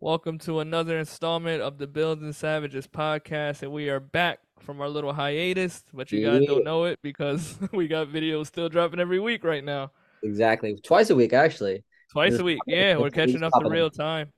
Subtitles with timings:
[0.00, 4.88] Welcome to another installment of the Building Savages podcast, and we are back from our
[4.88, 5.84] little hiatus.
[5.92, 9.44] But you guys Yeah, don't know it because we got videos still dropping every week
[9.44, 9.92] right now,
[10.22, 10.76] exactly.
[10.82, 11.84] Twice a week, actually.
[12.12, 12.62] twice a week.
[12.66, 14.32] Yeah, we're catching up popping real time.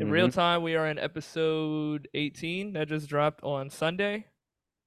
[0.00, 4.26] In real hmm time, we are in episode 18 that just dropped on Sunday.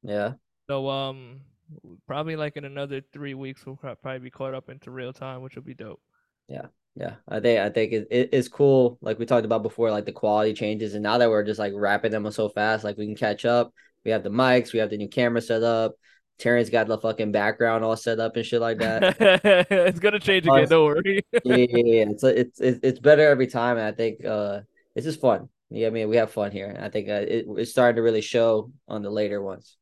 [0.04, 0.34] Yeah,
[0.70, 1.42] So um,
[2.08, 5.56] probably like in another three weeks, we'll probably be caught up into real time, which
[5.56, 6.02] will be dope.
[6.48, 7.16] yeah, yeah.
[7.28, 8.98] I think I think it, it it's cool.
[9.02, 11.74] Like we talked about before, like the quality changes, and now that we're just like
[11.76, 13.74] wrapping them up so fast, like we can catch up.
[14.06, 15.94] We have the mics, we have the new camera set up.
[16.40, 19.18] Terrance got the fucking background all set up and shit like that.
[19.70, 20.58] it's gonna change again.
[20.60, 21.26] Plus, Don't worry.
[21.32, 22.06] yeah, yeah, yeah.
[22.10, 24.62] It's it's it's it's better every time, and I think uh,
[24.96, 25.50] it's just fun.
[25.70, 28.02] Yeah, I mean, we have fun here, and I think uh, it, it's starting to
[28.04, 29.78] really show on the later ones.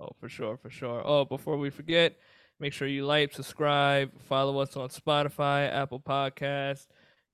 [0.00, 1.02] Oh, for sure, for sure.
[1.04, 2.16] Oh, before we forget,
[2.62, 6.86] make sure you like, subscribe, follow us on Spotify, Apple Podcasts,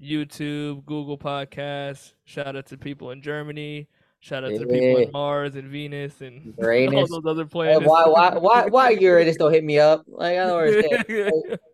[0.03, 2.15] YouTube, Google Podcasts.
[2.25, 3.89] Shout out to people in Germany.
[4.21, 7.87] Shout out to the people Yeah, in Mars and Venus and all those other planets.
[7.87, 10.05] why, why, why, why Uranus don't hit me up?
[10.09, 11.05] Like, I don't understand.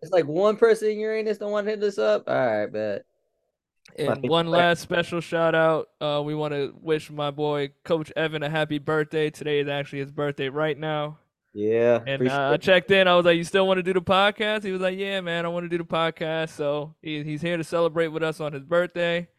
[0.01, 2.25] It's like one person in Uranus don't want to hit this up.
[2.27, 3.05] All right, but
[3.97, 5.87] And one last special shout out.
[6.01, 9.29] Uh, we want to wish my boy Coach Evan a happy birthday.
[9.29, 11.19] Today is actually his birthday right now.
[11.57, 13.07] Yeah, And uh, I checked in.
[13.07, 15.45] I was like, "You still want to do the podcast?" He was like, "Yeah, man,
[15.45, 18.51] I want to do the podcast." So he, he's here to celebrate with us on
[18.51, 19.29] his birthday,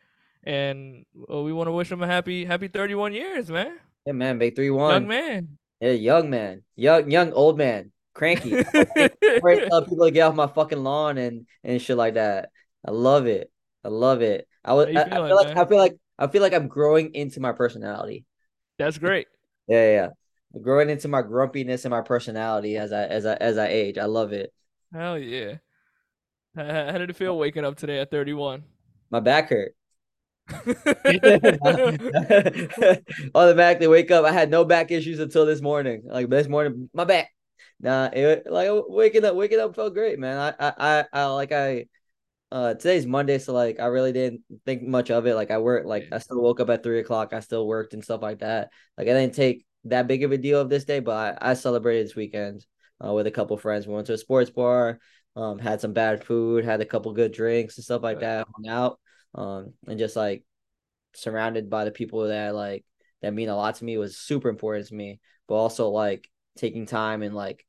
[0.43, 3.79] and uh, we want to wish him a happy happy 31 years, man.
[4.07, 4.95] Yeah, man, big three one.
[4.95, 5.59] Young man.
[5.79, 8.57] Yeah, young man, young, young old man, cranky.
[8.57, 9.11] I'm
[9.43, 12.49] ready to tell people to get off my fucking lawn and and shit like that.
[12.83, 13.51] I love it.
[13.85, 14.49] I love it.
[14.65, 14.89] I was.
[14.97, 18.25] I, I feel like I feel like I feel like I'm growing into my personality.
[18.79, 19.27] That's great.
[19.69, 20.09] Yeah, yeah.
[20.63, 23.99] Growing into my grumpiness and my personality as I as I as I age.
[23.99, 24.53] I love it.
[24.93, 25.57] Hell yeah.
[26.55, 28.65] How, how did it feel waking up today at 31?
[29.11, 29.75] My back hurt.
[33.35, 34.25] Automatically wake up.
[34.25, 36.03] I had no back issues until this morning.
[36.07, 37.31] Like this morning, my back.
[37.81, 40.39] Nah, it like waking up, waking up felt great, man.
[40.39, 41.87] I, I, I, I like I.
[42.53, 45.35] Uh, today's Monday, so like I really didn't think much of it.
[45.35, 47.33] Like I worked, like I still woke up at three o'clock.
[47.33, 48.71] I still worked and stuff like that.
[48.97, 51.55] Like I didn't take that big of a deal of this day, but I, I
[51.55, 52.65] celebrated this weekend
[53.05, 53.87] uh, with a couple friends.
[53.87, 54.99] We went to a sports bar,
[55.35, 58.47] um, had some bad food, had a couple good drinks and stuff like that.
[58.55, 58.99] Hung out,
[59.35, 60.45] um, and just like
[61.15, 62.85] surrounded by the people that like
[63.23, 65.21] that mean a lot to me was super important to me.
[65.49, 67.65] But also like taking time and like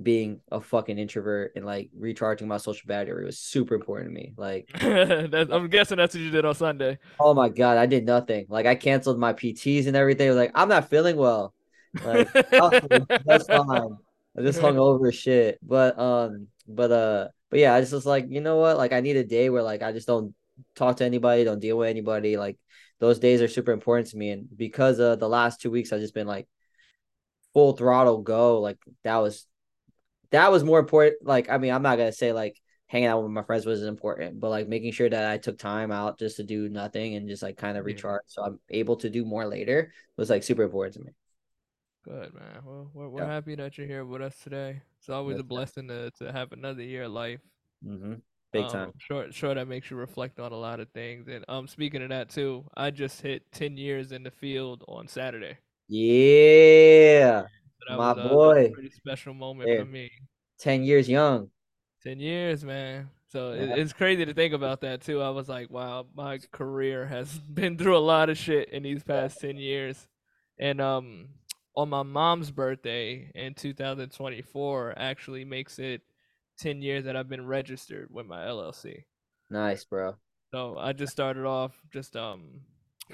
[0.00, 4.32] being a fucking introvert and like recharging my social battery was super important to me.
[4.36, 6.98] Like, I'm guessing that's what you did on Sunday.
[7.18, 8.46] oh my god, I did nothing.
[8.48, 10.34] Like I canceled my PTs and everything.
[10.34, 11.54] Like, I'm not feeling well.
[12.04, 13.96] Like, that's fine.
[14.38, 15.58] I just hung over shit.
[15.62, 18.76] But um, but uh, but yeah, I just was like, you know what?
[18.76, 20.34] Like I need a day where like I just don't
[20.74, 22.36] talk to anybody, don't deal with anybody.
[22.36, 22.58] Like
[22.98, 24.30] those days are super important to me.
[24.30, 26.48] And because of the last two weeks, I've just been like
[27.54, 28.60] full throttle go.
[28.60, 29.46] Like that was
[30.30, 31.16] that was more important.
[31.24, 34.40] Like, I mean, I'm not gonna say like hanging out with my friends was important,
[34.40, 37.42] but like making sure that I took time out just to do nothing and just
[37.42, 38.00] like kind of Yeah.
[38.00, 41.12] recharge, so I'm able to do more later was like super important to me.
[42.04, 42.62] Good man.
[42.64, 44.80] Well, we're, we're Yeah, happy that you're here with us today.
[44.98, 47.40] It's always a blessing to, to have another year of life.
[47.84, 48.14] mm-hmm.
[48.52, 48.92] big Um, time.
[48.98, 51.28] sure, sure that makes you reflect on a lot of things.
[51.28, 55.06] And um, speaking of that too, I just hit 10 years in the field on
[55.08, 55.58] Saturday.
[55.88, 57.46] Yeah,
[57.86, 58.72] that my was a boy.
[58.72, 60.10] pretty special moment Yeah, for me.
[60.58, 61.50] ten years young.
[62.02, 63.10] 10 years, man.
[63.28, 65.20] So it, Yeah, it's crazy to think about that too.
[65.20, 69.02] I was like, wow, my career has been through a lot of shit in these
[69.02, 70.08] past 10 years.
[70.58, 71.28] And um
[71.74, 76.02] on my mom's birthday in 2024 actually makes it
[76.58, 79.04] 10 years that I've been registered with my LLC.
[79.50, 80.16] nice, bro.
[80.52, 82.62] So I just started off just um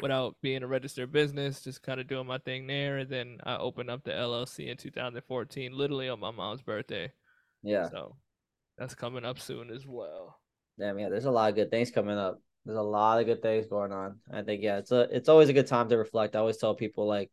[0.01, 3.57] without being a registered business, just kind of doing my thing there, and then I
[3.57, 7.13] opened up the LLC in 2014, literally on my mom's birthday.
[7.63, 8.17] Yeah, So
[8.79, 10.41] that's coming up soon as well.
[10.79, 11.09] damn, yeah.
[11.09, 12.41] There's a lot of good things coming up.
[12.65, 14.21] There's a lot of good things going on.
[14.33, 16.37] I think yeah, it's a it's always a good time to reflect.
[16.37, 17.31] I always tell people like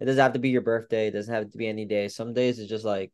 [0.00, 1.08] it doesn't have to be your birthday.
[1.08, 2.08] It doesn't have to be any day.
[2.08, 3.12] Some days it's just like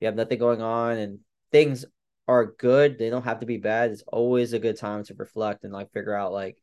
[0.00, 1.20] you have nothing going on and
[1.50, 1.84] things
[2.26, 2.98] are good.
[2.98, 3.90] They don't have to be bad.
[3.90, 6.58] It's always a good time to reflect and like figure out like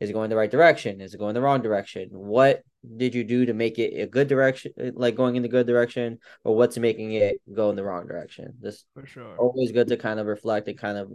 [0.00, 1.00] is it going the right direction?
[1.00, 2.08] Is it going the wrong direction?
[2.12, 2.62] What
[2.96, 6.18] did you do to make it a good direction, like going in the good direction,
[6.44, 8.54] or what's making it go in the wrong direction?
[8.62, 9.36] Just For sure.
[9.38, 11.12] always good to kind of reflect and kind of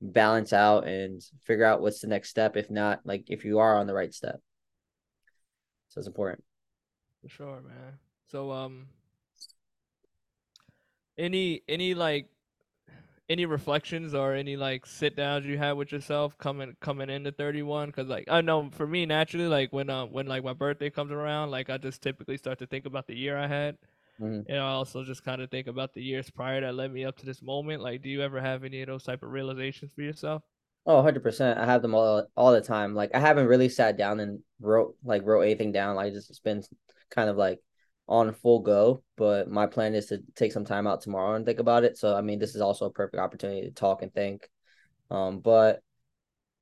[0.00, 2.56] balance out and figure out what's the next step.
[2.56, 4.40] If not, like if you are on the right step,
[5.88, 6.44] so it's important.
[7.22, 7.98] For sure, man.
[8.30, 8.88] So um
[11.16, 12.28] any any like
[13.28, 17.88] any reflections or any like sit downs you had with yourself coming coming into 31
[17.88, 21.12] because like i know for me naturally like when um when like my birthday comes
[21.12, 23.76] around like i just typically start to think about the year i had
[24.18, 24.48] Mhm.
[24.48, 27.16] and i also just kind of think about the years prior that led me up
[27.16, 30.02] to this moment like do you ever have any of those type of realizations for
[30.02, 30.42] yourself
[30.86, 31.58] Oh, 100%.
[31.58, 32.94] I have them all all the time.
[32.94, 35.96] Like I haven't really sat down and wrote like wrote anything down.
[35.96, 36.62] Like just it's been
[37.10, 37.60] kind of like
[38.08, 41.60] on full go, but my plan is to take some time out tomorrow and think
[41.60, 41.98] about it.
[41.98, 44.48] So I mean, this is also a perfect opportunity to talk and think.
[45.10, 45.80] Um, but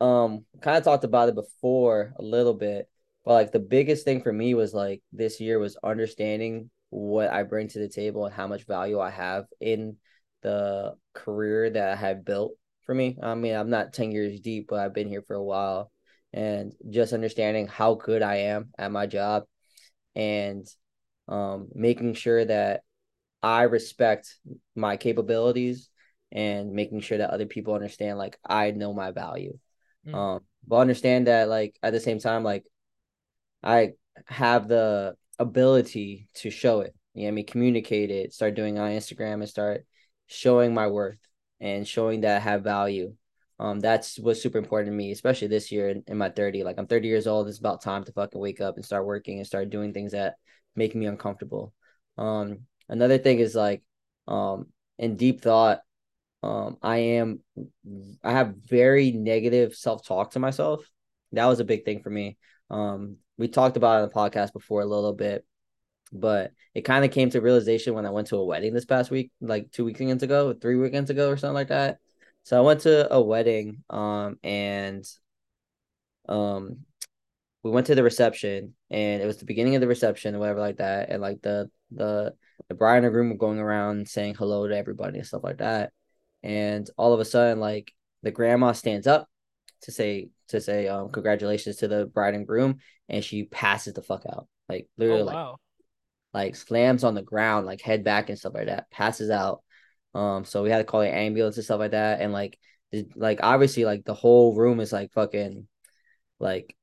[0.01, 2.89] um kind of talked about it before a little bit,
[3.25, 7.45] but like the biggest thing for me was like this year was understanding what I
[7.45, 9.97] bring to the table and how much value I have in
[10.43, 12.53] the career that I have built
[12.83, 13.19] for me.
[13.23, 15.91] I mean, I'm not 10 years deep, but I've been here for a while
[16.33, 19.45] and just understanding how good I am at my job
[20.15, 20.67] and
[21.29, 22.83] um making sure that
[23.43, 24.39] I respect
[24.75, 25.89] my capabilities
[26.33, 29.59] and making sure that other people understand like I know my value.
[30.07, 30.15] Mm.
[30.15, 32.65] Um, but understand that like at the same time, like
[33.63, 33.93] I
[34.27, 36.95] have the ability to show it.
[37.15, 37.47] You know I mean?
[37.47, 39.87] Communicate it, start doing on Instagram and start
[40.27, 41.19] showing my worth
[41.61, 43.15] and showing that I have value.
[43.59, 46.63] Um, that's what's super important to me, especially this year in, in my 30.
[46.63, 47.49] Like I'm 30 years old.
[47.49, 50.35] It's about time to fucking wake up and start working and start doing things that
[50.77, 51.73] make me uncomfortable.
[52.19, 53.83] Um, another thing is like
[54.29, 54.67] um
[54.99, 55.81] in deep thought,
[56.43, 57.41] um, I am
[58.23, 60.89] I have very negative self-talk to myself.
[61.33, 62.39] That was a big thing for me.
[62.71, 65.45] Um, we talked about it on the podcast before a little bit,
[66.13, 69.11] but it kind of came to realization when I went to a wedding this past
[69.11, 71.99] week, like two weekends ago, three weekends ago, or something like that.
[72.45, 75.05] So I went to a wedding, um, and
[76.29, 76.86] um,
[77.67, 80.61] we went to the reception, and it was the beginning of the reception or whatever
[80.61, 82.33] like that, and like the the
[82.69, 85.59] the bride and the groom were going around saying hello to everybody and stuff like
[85.59, 85.93] that,
[86.45, 87.93] and all of a sudden, like
[88.23, 89.29] the grandma stands up
[89.83, 92.79] to say to say um congratulations to the bride and groom,
[93.09, 95.57] and she passes the fuck out, like literally, oh like wow.
[96.33, 99.63] like slams on the ground, like head back and stuff like that, passes out.
[100.15, 102.59] Um, so we had to call the ambulance and stuff like that, and like,
[103.17, 105.67] like obviously, like the whole room is like fucking,
[106.39, 106.77] like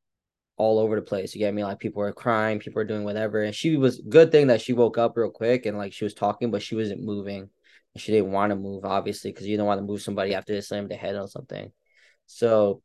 [0.58, 1.34] all over the place.
[1.34, 1.64] You get me?
[1.64, 4.74] Like people are crying, people are doing whatever, and she was good thing that she
[4.74, 7.50] woke up real quick and like she was talking, but she wasn't moving.
[7.96, 10.54] And She didn't want to move, obviously, because you don't want to move somebody after
[10.54, 11.72] they slam their head on something.
[12.26, 12.82] So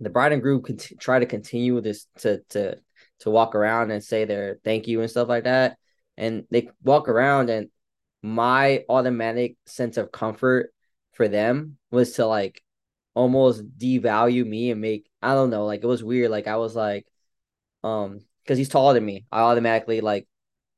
[0.00, 2.76] the bride and groom cont- try to continue this to to
[3.20, 5.76] to walk around and say their thank you and stuff like that
[6.16, 7.68] and they walk around and
[8.22, 10.72] my automatic sense of comfort
[11.12, 12.62] for them was to like
[13.14, 16.74] almost devalue me and make I don't know like it was weird like I was
[16.74, 17.06] like
[17.84, 20.26] um because he's taller than me I automatically like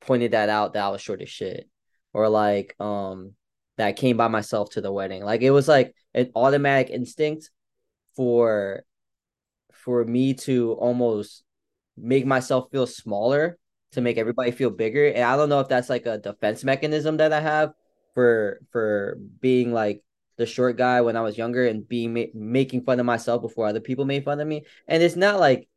[0.01, 1.69] pointed that out that I was short as shit
[2.13, 3.33] or like um
[3.77, 7.51] that I came by myself to the wedding like it was like an automatic instinct
[8.15, 8.85] for
[9.73, 11.45] for me to almost
[11.97, 13.59] make myself feel smaller
[13.93, 15.07] to make everybody feel bigger.
[15.07, 17.73] And I don't know if that's like a defense mechanism that I have
[18.15, 20.03] for for being like
[20.37, 23.67] the short guy when I was younger and being ma- making fun of myself before
[23.67, 24.65] other people made fun of me.
[24.89, 25.69] And it's not like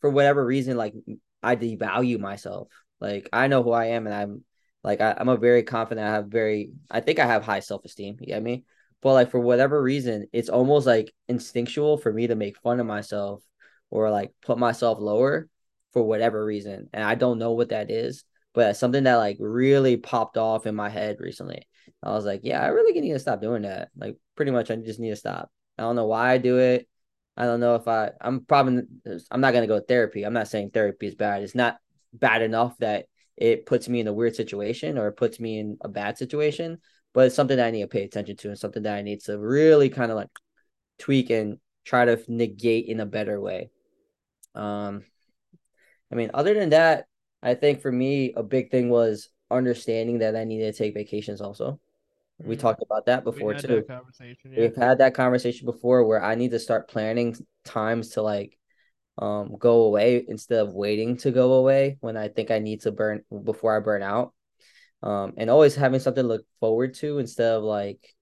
[0.00, 0.94] for whatever reason like
[1.42, 2.68] I devalue myself.
[3.00, 4.44] Like I know who I am and I'm
[4.84, 6.06] like I, am a very confident.
[6.06, 8.16] I have very I think I have high self esteem.
[8.20, 8.64] You get me?
[9.00, 12.86] But like for whatever reason, it's almost like instinctual for me to make fun of
[12.86, 13.42] myself
[13.90, 15.48] or like put myself lower
[15.92, 16.88] for whatever reason.
[16.92, 18.24] And I don't know what that is,
[18.54, 21.66] but something that like really popped off in my head recently.
[22.02, 23.90] I was like, yeah, I really need to stop doing that.
[23.96, 25.50] Like pretty much I just need to stop.
[25.78, 26.88] I don't know why I do it.
[27.36, 28.82] I don't know if I I'm probably
[29.30, 30.24] I'm not gonna go therapy.
[30.24, 31.42] I'm not saying therapy is bad.
[31.42, 31.78] It's not
[32.12, 33.06] bad enough that
[33.36, 36.78] it puts me in a weird situation or it puts me in a bad situation,
[37.14, 39.20] but it's something that I need to pay attention to and something that I need
[39.22, 40.28] to really kind of like
[40.98, 43.70] tweak and try to negate in a better way.
[44.54, 45.04] Um,
[46.10, 47.06] I mean, other than that,
[47.42, 51.40] I think for me a big thing was understanding that I needed to take vacations.
[51.40, 51.80] Also,
[52.40, 52.48] mm-hmm.
[52.48, 53.84] we talked about that before too.
[53.86, 54.02] That
[54.44, 54.60] yeah.
[54.60, 58.58] We've had that conversation before where I need to start planning times to like
[59.18, 62.92] um go away instead of waiting to go away when I think I need to
[62.92, 64.32] burn before I burn out.
[65.02, 68.14] Um, and always having something to look forward to instead of like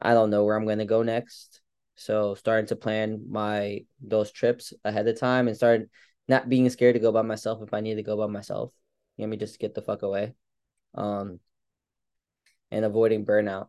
[0.00, 1.60] I don't know where I'm going to go next.
[1.96, 5.88] So starting to plan my those trips ahead of time and start
[6.28, 8.72] not being scared to go by myself if I need to go by myself.
[9.16, 10.34] You know, me just get the fuck away.
[10.94, 11.40] Um
[12.70, 13.68] and avoiding burnout.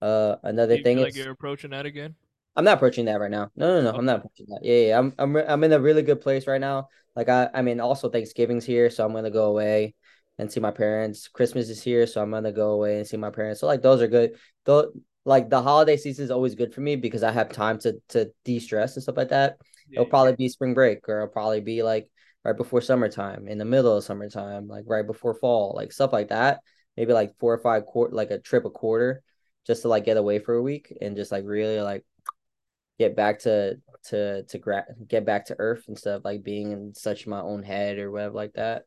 [0.00, 2.14] Uh another thing is like you're approaching that again?
[2.54, 3.50] I'm not approaching that right now.
[3.56, 3.88] No, no, no.
[3.90, 3.98] Okay.
[3.98, 4.60] I'm not approaching that.
[4.62, 4.98] Yeah, yeah.
[4.98, 6.88] I'm I'm I'm in a really good place right now.
[7.16, 9.94] Like I I mean also Thanksgiving's here, so I'm gonna go away
[10.38, 11.28] and see my parents.
[11.28, 13.60] Christmas is here, so I'm gonna go away and see my parents.
[13.60, 14.36] So like those are good.
[14.64, 14.92] Though,
[15.24, 18.32] like the holiday season is always good for me because I have time to to
[18.44, 19.58] de-stress and stuff like that.
[19.88, 22.10] Yeah, It'll probably be spring break or it'll probably be like
[22.44, 26.28] right before summertime, in the middle of summertime, like right before fall, like stuff like
[26.28, 26.60] that.
[26.96, 29.22] Maybe like four or five quarter like a trip a quarter
[29.66, 32.04] just to like get away for a week and just like really like
[32.98, 36.94] get back to to to gra- get back to earth instead of like being in
[36.94, 38.84] such my own head or whatever like that.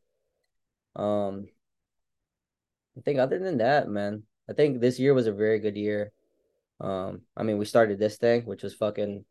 [0.94, 1.46] Um
[2.96, 6.12] I think other than that, man, I think this year was a very good year.
[6.80, 9.24] Um, I mean, we started this thing, which was fucking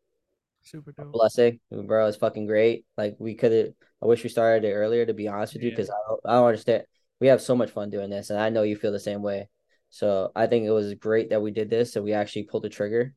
[0.62, 1.12] super dope.
[1.12, 2.06] blessing, bro.
[2.06, 2.84] It's fucking great.
[2.96, 3.68] Like we could have.
[4.02, 6.32] I wish we started it earlier, to be honest with you, because I don't, I
[6.34, 6.84] don't understand.
[7.20, 9.48] We have so much fun doing this, and I know you feel the same way.
[9.90, 12.68] So I think it was great that we did this, and we actually pulled the
[12.68, 13.14] trigger.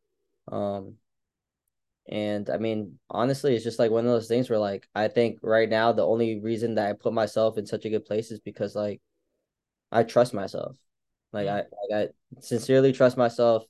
[0.51, 0.95] Um,
[2.07, 5.39] and I mean, honestly, it's just like one of those things where, like, I think
[5.43, 8.39] right now the only reason that I put myself in such a good place is
[8.39, 9.01] because, like,
[9.91, 10.75] I trust myself.
[11.33, 11.51] Like Mm.
[11.51, 11.57] I,
[11.97, 13.65] like I sincerely trust myself,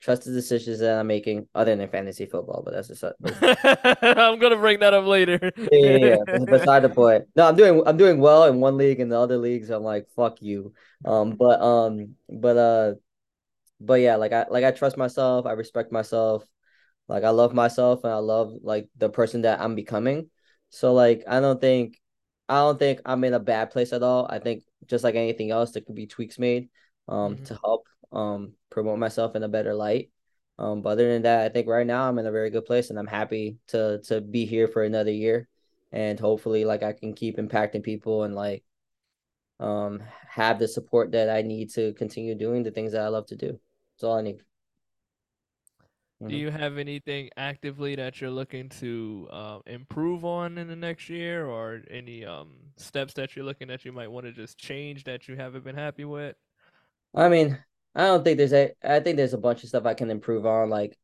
[0.00, 2.62] trust the decisions that I'm making, other than fantasy football.
[2.64, 3.04] But that's just
[4.02, 5.52] I'm gonna bring that up later.
[5.56, 6.46] yeah, yeah, yeah.
[6.46, 7.24] Beside the point.
[7.36, 10.08] No, I'm doing I'm doing well in one league, and the other leagues I'm like
[10.16, 10.72] fuck you.
[11.04, 12.94] Um, but um, but uh,
[13.80, 15.46] but yeah, like I like I trust myself.
[15.46, 16.44] I respect myself.
[17.08, 20.30] Like I love myself, and I love like the person that I'm becoming.
[20.70, 21.98] So like I don't think
[22.48, 24.26] I don't think I'm in a bad place at all.
[24.28, 26.68] I think just like anything else, there could be tweaks made
[27.08, 27.44] um Mhm.
[27.46, 30.10] to help um promote myself in a better light.
[30.58, 32.90] Um, but other than that, I think right now I'm in a very good place,
[32.90, 35.48] and I'm happy to to be here for another year,
[35.92, 38.64] and hopefully like I can keep impacting people and like
[39.60, 43.26] um have the support that I need to continue doing the things that I love
[43.26, 43.60] to do.
[43.96, 44.42] That's all I need.
[46.26, 46.36] Do Mhm.
[46.36, 51.46] you have anything actively that you're looking to um, improve on in the next year,
[51.46, 55.28] or any um, steps that you're looking that you might want to just change that
[55.28, 56.36] you haven't been happy with?
[57.14, 57.62] I mean,
[57.94, 58.72] I don't think there's a.
[58.82, 60.70] I think there's a bunch of stuff I can improve on.
[60.70, 60.96] Like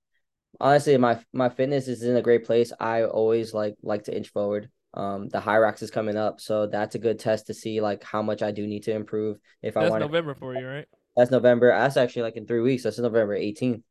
[0.61, 2.73] honestly, my my fitness is in a great place.
[2.79, 4.71] I always like like to inch forward.
[4.95, 8.23] Um, the HYROX is coming up, so that's a good test to see like how
[8.23, 10.07] much I do need to improve if I want to.
[10.07, 10.87] November for you, right?
[11.17, 11.71] That's November.
[11.71, 12.85] That's actually like in three weeks.
[12.85, 13.83] That's November 18th.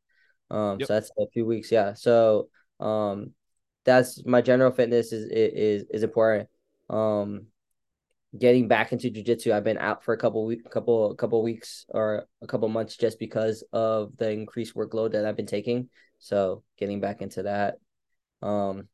[0.50, 0.86] Um, Yep.
[0.86, 1.70] so that's a few weeks.
[1.70, 1.94] Yeah.
[1.94, 2.48] So
[2.80, 3.32] um,
[3.84, 6.48] that's my general fitness is is is important.
[6.88, 7.46] Um,
[8.38, 9.52] getting back into jujitsu.
[9.52, 13.18] I've been out for a couple week, couple couple weeks or a couple months just
[13.18, 15.88] because of the increased workload that I've been taking.
[16.18, 17.76] So getting back into that.
[18.42, 18.88] Um,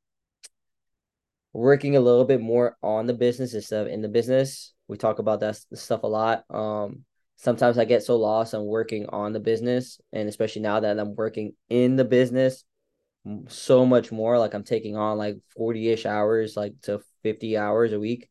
[1.52, 4.72] working a little bit more on the business instead of in the business.
[4.88, 6.44] We talk about that stuff a lot.
[6.50, 7.04] Um,
[7.36, 11.14] sometimes I get so lost on working on the business, and especially now that I'm
[11.14, 12.64] working in the business
[13.48, 14.38] so much more.
[14.38, 18.28] Like I'm taking on like 40-ish hours, like to 50 hours a week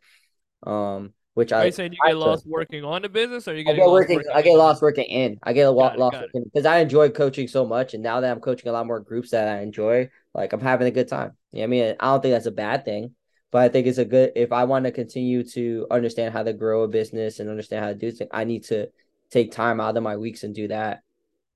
[0.64, 3.56] um, which Are I saying you I get lost working on the business, or are
[3.56, 4.18] you get lost working.
[4.18, 5.40] working I get lost working in.
[5.44, 8.32] I get a lot lost working because I enjoy coaching so much, and now that
[8.32, 11.32] I'm coaching a lot more groups that I enjoy, like I'm having a good time.
[11.52, 11.96] You know I mean?
[12.00, 13.16] I don't think that's a bad thing,
[13.52, 14.34] but I think it's a good.
[14.36, 17.92] If I want to continue to understand how to grow a business and understand how
[17.92, 18.88] to do things, I need to
[19.30, 21.02] take time out of my weeks and do that.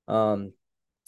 [0.08, 0.54] Um,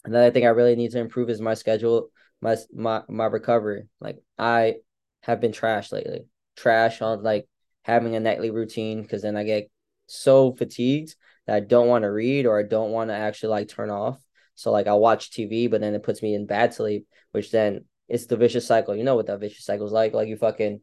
[0.08, 2.10] Another thing I really need to improve is my schedule,
[2.42, 3.88] my my my recovery.
[4.00, 4.76] Like I
[5.22, 6.26] have been trash lately.
[6.56, 7.48] Trash on like
[7.88, 9.72] having a nightly routine because then I get
[10.06, 11.16] so fatigued
[11.48, 14.22] that I don't want to read or I don't want to actually like turn off.
[14.56, 17.86] So like I watch TV, but then it puts me in bad sleep, which then
[18.10, 18.96] it's the vicious cycle.
[18.96, 20.14] You know what that vicious cycle is like?
[20.14, 20.82] Like you fucking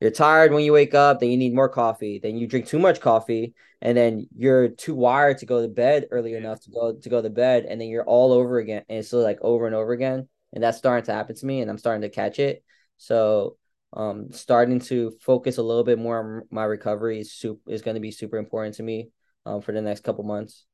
[0.00, 2.78] you're tired when you wake up, then you need more coffee, then you drink too
[2.78, 6.94] much coffee, and then you're too wired to go to bed early enough to go
[6.94, 9.66] to go to bed, and then you're all over again, and it's still like over
[9.66, 12.38] and over again, and that's starting to happen to me, and I'm starting to catch
[12.38, 12.62] it.
[12.96, 13.56] So,
[13.92, 17.94] um, starting to focus a little bit more on my recovery is super is going
[17.94, 19.10] to be super important to me,
[19.46, 20.66] um, for the next couple months.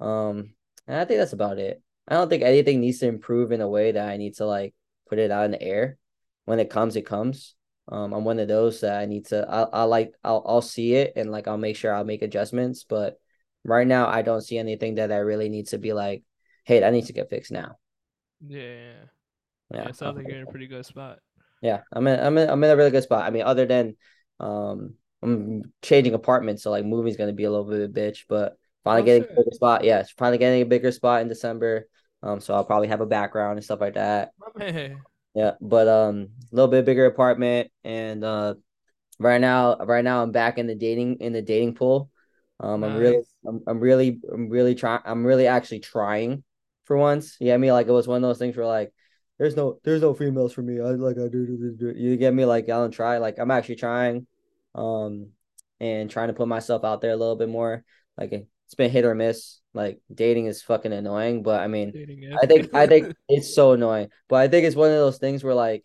[0.00, 0.54] Um,
[0.86, 1.82] and I think that's about it.
[2.08, 4.74] I don't think anything needs to improve in a way that I need to like
[5.08, 5.98] put it out in the air.
[6.44, 7.54] When it comes, it comes.
[7.88, 9.46] Um, I'm one of those that I need to.
[9.48, 12.84] I I like I'll I'll see it and like I'll make sure I'll make adjustments.
[12.84, 13.20] But
[13.64, 16.24] right now, I don't see anything that I really need to be like,
[16.64, 17.76] hey, that needs to get fixed now.
[18.40, 19.04] Yeah, yeah.
[19.72, 21.20] Yeah, it sounds like you're in a pretty good spot.
[21.62, 21.82] Yeah.
[21.92, 23.24] I'm in I'm in I'm in a really good spot.
[23.24, 23.96] I mean, other than
[24.40, 28.24] um, I'm changing apartments, so like moving's gonna be a little bit of a bitch,
[28.28, 29.84] but finally Oh, getting a bigger spot.
[29.84, 31.88] Yeah, finally getting a bigger spot in December.
[32.22, 34.32] Um, so I'll probably have a background and stuff like that.
[34.56, 35.00] Man.
[35.34, 38.54] Yeah, but um, a little bit bigger apartment, and uh,
[39.18, 42.10] right now, right now I'm back in the dating in the dating pool.
[42.60, 45.00] Um, I'm really, I'm, I'm really, I'm really trying.
[45.04, 46.44] I'm really actually trying
[46.84, 47.36] for once.
[47.40, 48.92] Yeah, I mean, like it was one of those things where like,
[49.38, 50.80] there's no, there's no females for me.
[50.80, 51.98] I like I do, do, do, do.
[51.98, 52.44] You get me?
[52.44, 53.18] Like I don't try.
[53.18, 54.26] Like I'm actually trying,
[54.74, 55.28] um,
[55.80, 57.84] and trying to put myself out there a little bit more.
[58.16, 59.58] Like it's been hit or miss.
[59.74, 62.74] Like dating is fucking annoying, but I mean, Dating I think.
[62.74, 64.08] I think it's so annoying.
[64.28, 65.84] But I think it's one of those things where like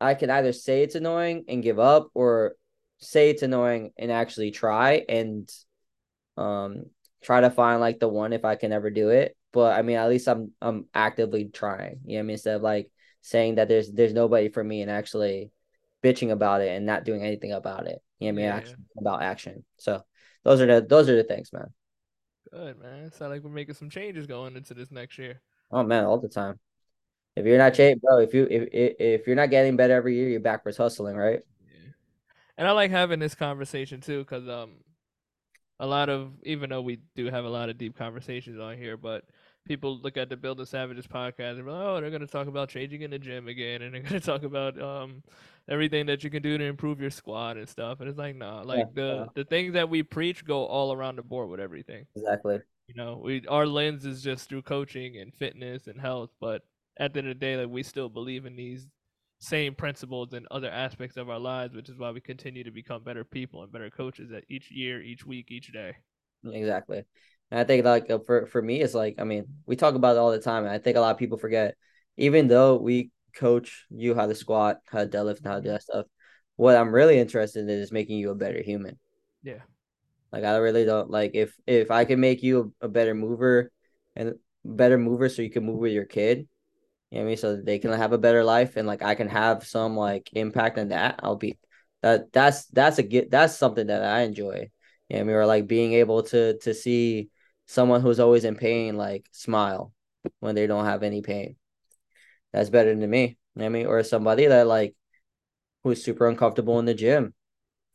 [0.00, 2.54] I can either say it's annoying and give up or
[2.98, 5.50] say it's annoying and actually try and
[6.36, 6.84] um
[7.22, 9.36] try to find like the one if I can ever do it.
[9.56, 12.00] But I mean, at least I'm I'm actively trying.
[12.04, 12.30] You know what I mean?
[12.32, 12.90] Instead of like
[13.22, 15.50] saying that there's there's nobody for me and actually
[16.04, 18.02] bitching about it and not doing anything about it.
[18.18, 18.44] You know what I mean?
[18.44, 18.56] Yeah.
[18.56, 19.64] Action, about action.
[19.78, 20.02] So
[20.44, 21.72] those are the those are the things, man.
[22.52, 23.10] Good man.
[23.12, 25.40] Sound like we're making some changes going into this next year.
[25.70, 26.60] Oh man, all the time.
[27.34, 30.16] If you're not changing, bro, if you if, if if you're not getting better every
[30.16, 31.40] year, you're backwards hustling, right?
[31.66, 31.92] Yeah.
[32.58, 34.72] And I like having this conversation too, because um,
[35.80, 38.98] a lot of even though we do have a lot of deep conversations on here,
[38.98, 39.24] but
[39.66, 42.68] people look at the Building Savages podcast and be like, oh, they're gonna talk about
[42.70, 45.22] changing in the gym again, and they're gonna talk about um
[45.68, 48.00] everything that you can do to improve your squat and stuff.
[48.00, 51.16] And it's like, nah, like Yeah, the the things that we preach go all around
[51.16, 52.06] the board with everything.
[52.14, 52.60] exactly.
[52.88, 56.62] You know, we our lens is just through coaching and fitness and health, but
[56.98, 58.86] at the end of the day, like we still believe in these
[59.40, 63.02] same principles in other aspects of our lives, which is why we continue to become
[63.04, 65.96] better people and better coaches at each year, each week, each day.
[66.44, 67.04] Exactly.
[67.50, 70.16] And I think like uh, for for me, it's like I mean, we talk about
[70.16, 71.76] it all the time, and I think a lot of people forget.
[72.16, 75.68] Even though we coach you how to squat, how to deadlift, and how to do
[75.68, 76.06] that stuff,
[76.56, 78.98] what I'm really interested in is making you a better human.
[79.42, 79.60] Yeah.
[80.32, 83.70] Like I really don't like if if I can make you a, a better mover
[84.16, 84.34] and
[84.64, 86.48] better mover, so you can move with your kid.
[87.10, 87.36] You know what I mean?
[87.36, 90.28] So that they can have a better life, and like I can have some like
[90.32, 91.20] impact on that.
[91.22, 91.56] I'll be
[92.02, 94.70] that that's that's a get that's something that I enjoy.
[95.08, 95.36] You know what I mean?
[95.36, 97.30] Or like being able to to see
[97.66, 99.92] someone who's always in pain like smile
[100.40, 101.56] when they don't have any pain.
[102.52, 103.36] That's better than me.
[103.54, 103.86] You know I mean?
[103.86, 104.94] Or somebody that like
[105.82, 107.34] who's super uncomfortable in the gym,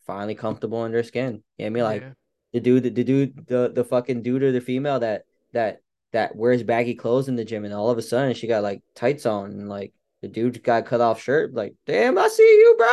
[0.06, 1.44] finally comfortable in their skin.
[1.58, 1.84] You know what I mean?
[1.84, 2.14] Oh, like Yeah.
[2.54, 5.24] the dude, the dude, the the fucking dude or the female that
[5.54, 8.64] that that wears baggy clothes in the gym, and all of a sudden she got
[8.64, 11.54] like tights on, and like the dude got cut off shirt.
[11.54, 12.88] Like, damn, I see you, bro.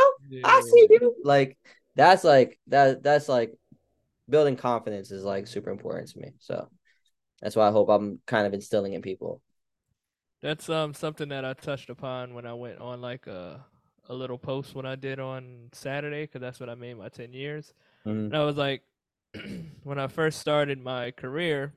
[0.44, 1.16] I see you.
[1.24, 1.58] Like
[1.94, 3.02] that's like that.
[3.02, 3.54] That's like
[4.28, 6.32] building confidence is like super important to me.
[6.38, 6.68] So
[7.40, 9.42] that's why I hope I'm kind of instilling in people.
[10.40, 13.64] That's um something that I touched upon when I went on like a
[14.08, 17.32] a little post when I did on Saturday because that's what I made my ten
[17.32, 17.74] years.
[18.04, 18.32] Mhm.
[18.32, 18.82] And I was like,
[19.84, 21.74] when I first started my career,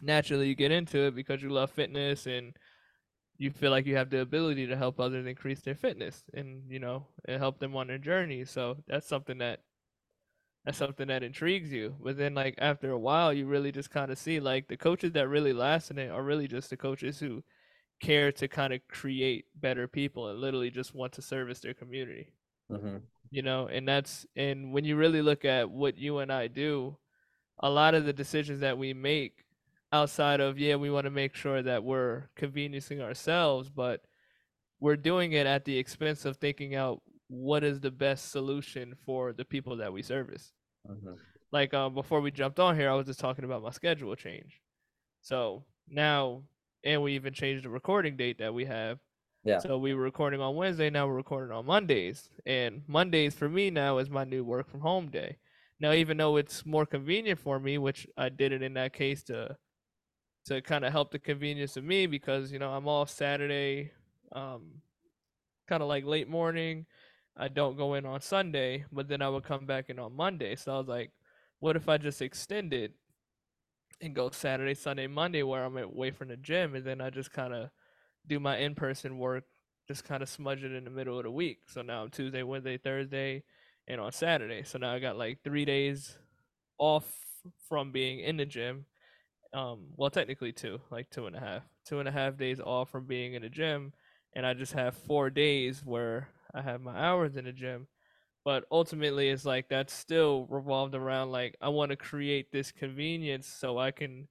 [0.00, 2.56] naturally you get into it because you love fitness and
[3.38, 6.78] you feel like you have the ability to help others increase their fitness and you
[6.78, 8.44] know and help them on their journey.
[8.44, 9.60] So that's something that
[10.64, 11.96] that's something that intrigues you.
[12.00, 15.12] But then like after a while you really just kind of see like the coaches
[15.12, 17.42] that really last in it are really just the coaches who
[18.00, 22.28] care to kind of create better people and literally just want to service their community
[22.68, 23.02] Mhm.
[23.30, 26.96] you know and that's and when you really look at what you and i do
[27.60, 29.44] a lot of the decisions that we make
[29.92, 34.02] outside of yeah we want to make sure that we're conveniencing ourselves but
[34.80, 39.32] we're doing it at the expense of thinking out what is the best solution for
[39.32, 40.52] the people that we service
[40.88, 41.18] Mhm.
[41.50, 44.60] like um, before we jumped on here i was just talking about my schedule change
[45.22, 46.42] so now
[46.84, 48.98] and we even changed the recording date that we have
[49.44, 49.58] Yeah.
[49.60, 52.30] so we were recording on Wednesday, now we're recording on Mondays.
[52.46, 55.38] And Mondays for me now is my new work from home day.
[55.80, 59.22] Now even though it's more convenient for me, which I did it in that case
[59.24, 59.56] to
[60.46, 63.90] to kind of help the convenience of me because, you know, I'm off Saturday,
[64.32, 64.82] um
[65.68, 66.86] kind of like late morning.
[67.36, 70.56] I don't go in on Sunday, but then I would come back in on Monday.
[70.56, 71.10] So I was like,
[71.60, 72.92] what if I just extended
[74.00, 77.32] and go Saturday, Sunday, Monday where I'm away from the gym and then I just
[77.32, 77.70] kind of
[78.26, 79.44] do my in-person work
[79.88, 82.42] just kind of smudge it in the middle of the week so now i'm tuesday
[82.42, 83.42] wednesday thursday
[83.88, 86.16] and on saturday so now i got like three days
[86.78, 87.04] off
[87.68, 88.86] from being in the gym
[89.52, 92.90] um well technically two like two and a half two and a half days off
[92.90, 93.92] from being in the gym
[94.34, 97.86] and i just have four days where i have my hours in the gym
[98.44, 103.46] but ultimately it's like that's still revolved around like i want to create this convenience
[103.46, 104.28] so i can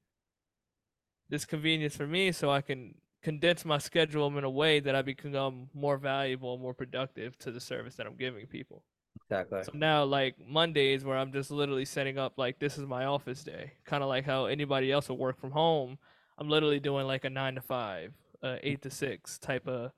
[1.32, 5.02] this convenience for me so I can condense my schedule in a way that I
[5.02, 8.84] become more valuable and more productive to the service that I'm giving people.
[9.26, 9.64] Exactly.
[9.64, 13.44] So now like Mondays where I'm just literally setting up like this is my office
[13.44, 13.72] day.
[13.86, 15.98] Kind of like how anybody else will work from home.
[16.38, 19.92] I'm literally doing like a 9 to 5, uh 8 to 6 type of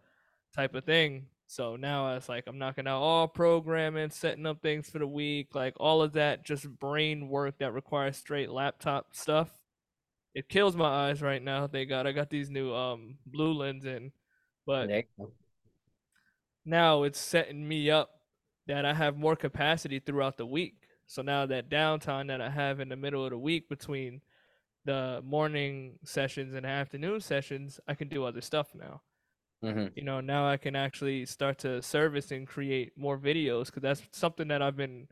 [0.56, 1.26] type of thing.
[1.54, 5.54] So now it's like I'm knocking out all programming, setting up things for the week,
[5.54, 9.50] like all of that just brain work that requires straight laptop stuff
[10.34, 11.68] it kills my eyes right now.
[11.68, 14.12] Thank God I got these new um blue lens in,
[14.66, 15.32] but There you go.
[16.66, 18.10] now it's setting me up
[18.68, 20.76] that I have more capacity throughout the week.
[21.06, 24.22] So now that downtime that I have in the middle of the week between
[24.86, 29.02] the morning sessions and afternoon sessions, I can do other stuff now.
[29.64, 33.82] Hmm You know, now I can actually start to service and create more videos because
[33.84, 35.08] that's something that I've been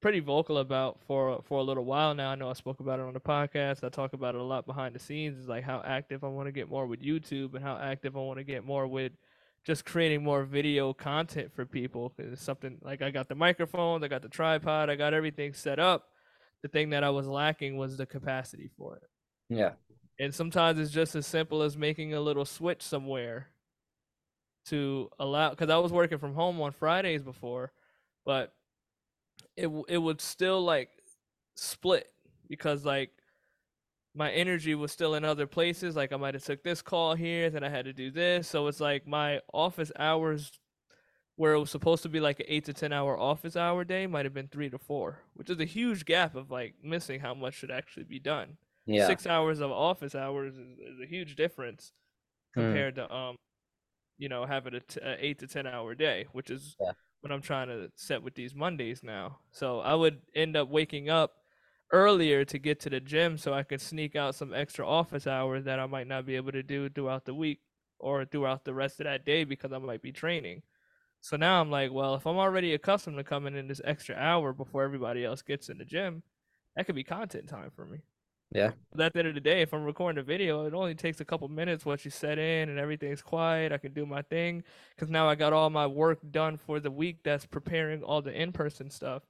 [0.00, 2.30] pretty vocal about for for a little while now.
[2.30, 3.84] I know I spoke about it on the podcast.
[3.84, 5.38] I talk about it a lot behind the scenes.
[5.38, 8.20] Is like how active I want to get more with YouTube and how active I
[8.20, 9.12] want to get more with
[9.64, 12.12] just creating more video content for people.
[12.18, 15.80] it's something like I got the microphones, I got the tripod, I got everything set
[15.80, 16.10] up.
[16.62, 19.02] The thing that I was lacking was the capacity for it.
[19.48, 19.72] Yeah.
[20.18, 23.48] And sometimes it's just as simple as making a little switch somewhere
[24.66, 27.72] to allow because I was working from home on Fridays before,
[28.24, 28.52] but
[29.56, 30.90] it it would still like
[31.56, 32.08] split
[32.48, 33.10] because like
[34.14, 35.96] my energy was still in other places.
[35.96, 38.48] Like I might have took this call here, then I had to do this.
[38.48, 40.52] So it's like my office hours
[41.36, 44.06] where it was supposed to be like an eight to ten hour office hour day
[44.06, 47.34] might have been three to four, which is a huge gap of like missing how
[47.34, 49.06] much should actually be done Yeah.
[49.06, 51.92] six hours of office hours is, is a huge difference
[52.54, 52.62] Hmm.
[52.62, 53.36] compared to um
[54.18, 56.92] you know having a, t- a eight to ten hour day which is Yeah.
[57.20, 59.38] what i'm trying to set with these mondays now.
[59.50, 61.32] So i would end up waking up
[61.92, 65.64] earlier to get to the gym so i could sneak out some extra office hours
[65.64, 67.60] that i might not be able to do throughout the week
[67.98, 70.62] or throughout the rest of that day because i might be training.
[71.20, 74.52] So now i'm like well if i'm already accustomed to coming in this extra hour
[74.52, 76.22] before everybody else gets in the gym
[76.74, 77.98] that could be content time for me
[78.52, 78.72] Yeah.
[78.94, 81.20] but at the end of the day, if I'm recording a video, it only takes
[81.20, 83.72] a couple minutes once you set in and everything's quiet.
[83.72, 84.62] I can do my thing
[84.94, 88.32] because now I got all my work done for the week that's preparing all the
[88.32, 89.22] in person stuff.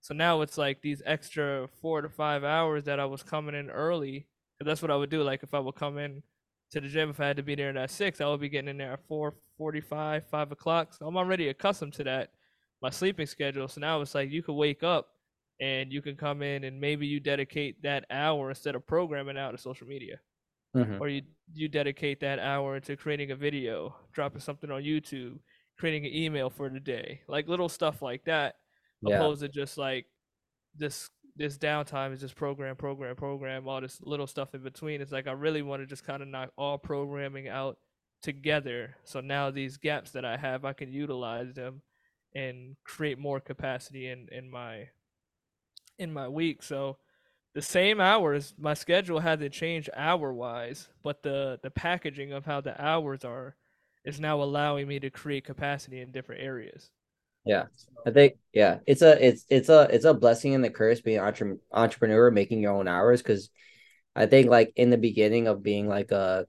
[0.00, 3.70] So now it's like these extra four to five hours that I was coming in
[3.70, 4.26] early.
[4.58, 5.22] 'cause that's what I would do.
[5.22, 6.22] Like if I would come in
[6.70, 8.68] to the gym, if I had to be there at six, I would be getting
[8.70, 10.94] in there at four forty-five, five o'clock.
[10.94, 12.32] So I'm already accustomed to that,
[12.82, 13.68] my sleeping schedule.
[13.68, 15.13] So now it's like you could wake up
[15.60, 19.52] and you can come in and maybe you dedicate that hour instead of programming out
[19.52, 20.16] to social media.
[20.74, 25.38] Hmm or you you dedicate that hour to creating a video dropping something on youtube
[25.78, 28.56] creating an email for the day like little stuff like that
[29.02, 29.16] Yeah.
[29.16, 30.06] opposed to just like
[30.76, 35.00] this this downtime is just program program program all this little stuff in between.
[35.00, 37.76] It's like i really want to just kind of knock all programming out
[38.22, 38.96] together.
[39.04, 41.82] So now these gaps that i have i can utilize them
[42.34, 44.88] and create more capacity in in my
[45.98, 46.96] in my week so
[47.54, 52.60] the same hours my schedule hasn't changed hour wise but the the packaging of how
[52.60, 53.56] the hours are
[54.04, 56.90] is now allowing me to create capacity in different areas
[57.44, 57.64] Yeah.
[58.06, 61.18] I think yeah, it's a it's it's a it's a blessing and the curse being
[61.20, 63.50] entre- entrepreneur making your own hours because
[64.16, 66.46] I think like in the beginning of being like a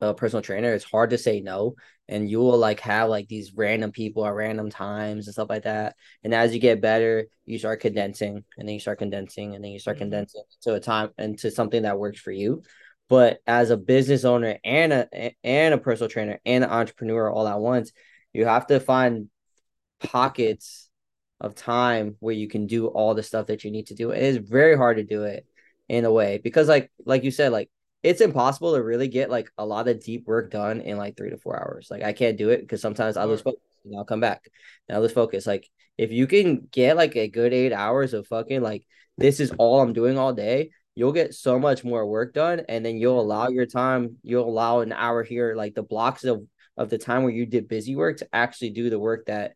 [0.00, 1.76] a personal trainer, it's hard to say no,
[2.08, 5.64] and you will like have like these random people at random times and stuff like
[5.64, 5.96] that.
[6.24, 9.72] And as you get better, you start condensing, and then you start condensing, and then
[9.72, 10.00] you start Mhm.
[10.00, 12.62] condensing to a time into something that works for you.
[13.08, 17.48] But as a business owner and a and a personal trainer and an entrepreneur all
[17.48, 17.92] at once,
[18.32, 19.30] you have to find
[20.00, 20.90] pockets
[21.40, 24.10] of time where you can do all the stuff that you need to do.
[24.10, 25.46] It is very hard to do it
[25.88, 27.70] in a way because like like you said, like
[28.02, 31.30] it's impossible to really get like a lot of deep work done in like three
[31.30, 31.88] to four hours.
[31.90, 33.52] Like I can't do it because sometimes I lose Sure.
[33.52, 34.48] focus and I'll come back
[34.88, 35.46] and I lose focus.
[35.46, 38.84] Like if you can get like a good eight hours of fucking like
[39.16, 42.84] this is all I'm doing all day, you'll get so much more work done and
[42.84, 46.90] then you'll allow your time, you'll allow an hour here, like the blocks of of
[46.90, 49.54] the time where you did busy work to actually do the work that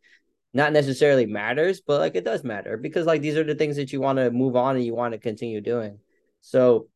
[0.53, 3.93] not necessarily matters, but like it does matter because like these are the things that
[3.93, 5.99] you want to move on and you want to continue doing.
[6.41, 6.89] So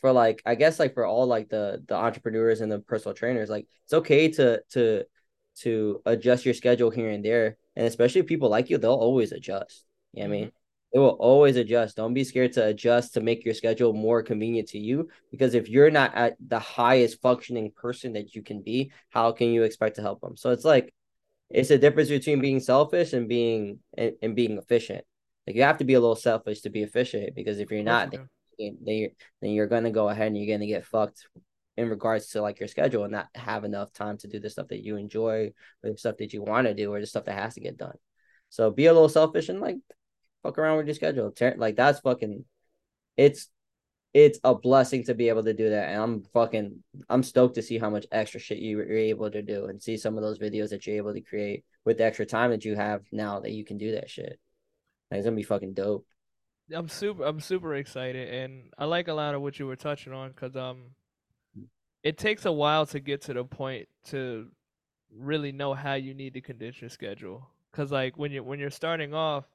[0.00, 3.50] for like I guess like for all like the the entrepreneurs and the personal trainers,
[3.50, 5.04] like it's okay to to
[5.60, 7.56] to adjust your schedule here and there.
[7.76, 9.84] And especially people like you, they'll always adjust.
[10.12, 10.46] You know what I mean?
[10.46, 10.54] Mm-hmm.
[10.92, 11.96] They will always adjust.
[11.96, 15.08] Don't be scared to adjust to make your schedule more convenient to you.
[15.30, 19.48] Because if you're not at the highest functioning person that you can be, how can
[19.48, 20.36] you expect to help them?
[20.36, 20.92] So it's like
[21.48, 25.04] it's a difference between being selfish and being and, and being efficient.
[25.46, 28.12] Like you have to be a little selfish to be efficient because if you're not,
[28.12, 28.28] you
[28.60, 31.26] then, then you're you're gonna go ahead and you're gonna get fucked
[31.76, 34.68] in regards to like your schedule and not have enough time to do the stuff
[34.68, 37.38] that you enjoy or the stuff that you want to do or the stuff that
[37.38, 37.96] has to get done.
[38.50, 39.76] So be a little selfish and like
[40.42, 41.32] fuck around with your schedule.
[41.56, 42.44] Like that's fucking
[43.16, 43.48] it's
[44.12, 45.90] it's a blessing to be able to do that.
[45.90, 49.42] And I'm fucking I'm stoked to see how much extra shit you, you're able to
[49.42, 52.26] do and see some of those videos that you're able to create with the extra
[52.26, 54.38] time that you have now that you can do that shit.
[55.10, 56.06] Like, it's gonna be fucking dope.
[56.72, 60.12] I'm super I'm super excited and I like a lot of what you were touching
[60.12, 60.94] on cuz um
[62.02, 64.48] it takes a while to get to the point to
[65.14, 67.48] really know how you need to condition your schedule.
[67.72, 69.46] Cuz like when you when you're starting off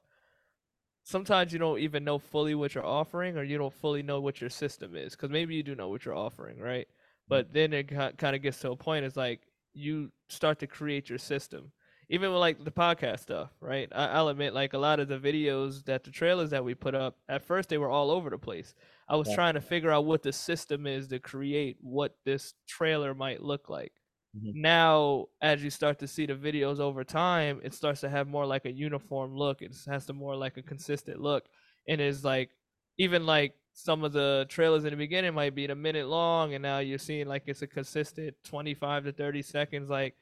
[1.04, 4.40] sometimes you don't even know fully what you're offering or you don't fully know what
[4.40, 6.88] your system is because maybe you do know what you're offering right?
[7.28, 11.08] But then it kind of gets to a point it's like you start to create
[11.08, 11.70] your system
[12.08, 15.18] even with like the podcast stuff right I, will admit like a lot of the
[15.18, 18.38] videos that the trailers that we put up at first they were all over the
[18.38, 18.74] place
[19.08, 19.34] i was yeah.
[19.34, 23.68] trying to figure out what the system is to create what this trailer might look
[23.68, 23.92] like
[24.36, 24.60] Mm-hmm.
[24.60, 28.44] Now, as you start to see the videos over time, it starts to have more
[28.44, 29.62] like a uniform look.
[29.62, 31.44] It has to more like a consistent look,
[31.88, 32.50] and is like
[32.98, 36.62] even like some of the trailers in the beginning might be a minute long, and
[36.62, 39.88] now you're seeing like it's a consistent 25 to 30 seconds.
[39.88, 40.14] Like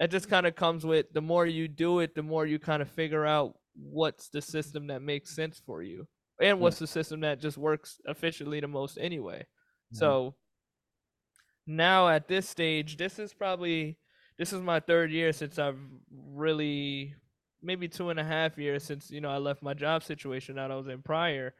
[0.00, 2.82] it just kind of comes with the more you do it, the more you kind
[2.82, 6.08] of figure out what's the system that makes sense for you,
[6.40, 9.40] and what's the system that just works efficiently the most anyway.
[9.40, 9.98] Mm-hmm.
[9.98, 10.34] So
[11.66, 13.98] now at this stage, this is probably
[14.38, 15.78] this is my third year since I've
[16.10, 17.14] really
[17.62, 20.70] maybe two and a half years since you know I left my job situation that
[20.70, 21.54] I was in prior.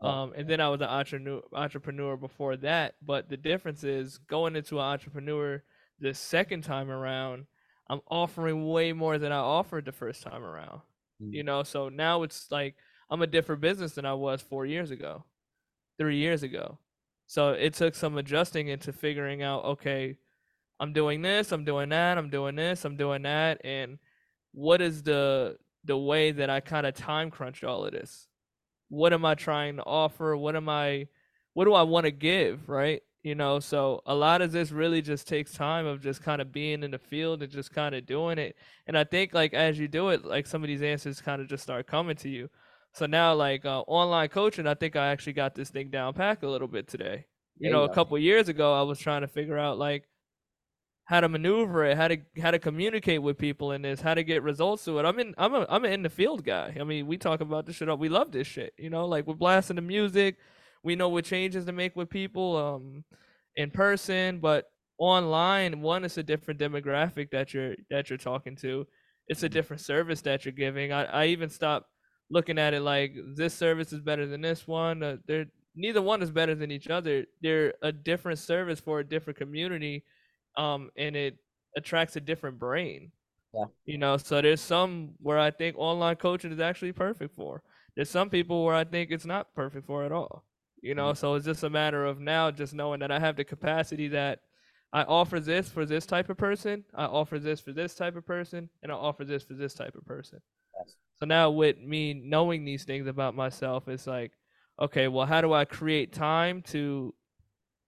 [0.00, 2.94] Um, and then I was an entrepreneur entrepreneur before that.
[3.04, 5.62] But the difference is going into an entrepreneur
[5.98, 7.46] the second time around,
[7.88, 10.80] I'm offering way more than I offered the first time around.
[11.22, 11.32] Mm.
[11.32, 12.76] You know, so now it's like
[13.10, 15.24] I'm a different business than I was four years ago,
[15.98, 16.78] three years ago.
[17.26, 20.16] So it took some adjusting into figuring out, okay,
[20.80, 23.98] I'm doing this, I'm doing that, I'm doing this, I'm doing that, and
[24.52, 28.28] what is the the way that I kind of time crunch all of this?
[28.88, 30.36] What am I trying to offer?
[30.36, 31.08] What am I
[31.54, 33.02] what do I want to give, right?
[33.22, 36.52] You know, so a lot of this really just takes time of just kind of
[36.52, 38.56] being in the field and just kind of doing it.
[38.86, 41.48] And I think like as you do it, like some of these answers kind of
[41.48, 42.48] just start coming to you.
[42.92, 46.42] So now, like uh, online coaching, I think I actually got this thing down pack
[46.42, 47.26] a little bit today.
[47.58, 50.04] You know, a couple years ago, I was trying to figure out like
[51.04, 54.22] how to maneuver it, how to how to communicate with people in this, how to
[54.22, 55.04] get results to it.
[55.04, 56.76] I'm in I'm a I'm an in the field guy.
[56.78, 57.98] I mean, we talk about this shit up.
[57.98, 58.74] We love this shit.
[58.78, 60.36] You know, like we're blasting the music.
[60.88, 63.04] We know what changes to make with people um
[63.56, 64.64] in person, but
[64.96, 68.86] online, one is a different demographic that you're that you're talking to.
[69.26, 69.52] It's a mm-hmm.
[69.52, 70.90] different service that you're giving.
[70.94, 71.90] I, I even stopped
[72.30, 75.02] looking at it like this service is better than this one.
[75.02, 75.44] Uh, they're
[75.76, 77.26] neither one is better than each other.
[77.42, 80.04] They're a different service for a different community,
[80.56, 81.36] um, and it
[81.76, 83.12] attracts a different brain.
[83.52, 83.66] Yeah.
[83.84, 87.62] You know, so there's some where I think online coaching is actually perfect for.
[87.94, 90.47] There's some people where I think it's not perfect for at all.
[90.80, 93.44] You know, so it's just a matter of now just knowing that I have the
[93.44, 94.40] capacity that
[94.92, 98.26] I offer this for this type of person, I offer this for this type of
[98.26, 100.40] person, and I offer this for this type of person.
[100.78, 100.94] Yes.
[101.16, 104.32] So now with me knowing these things about myself, it's like,
[104.80, 107.12] okay, well, how do I create time to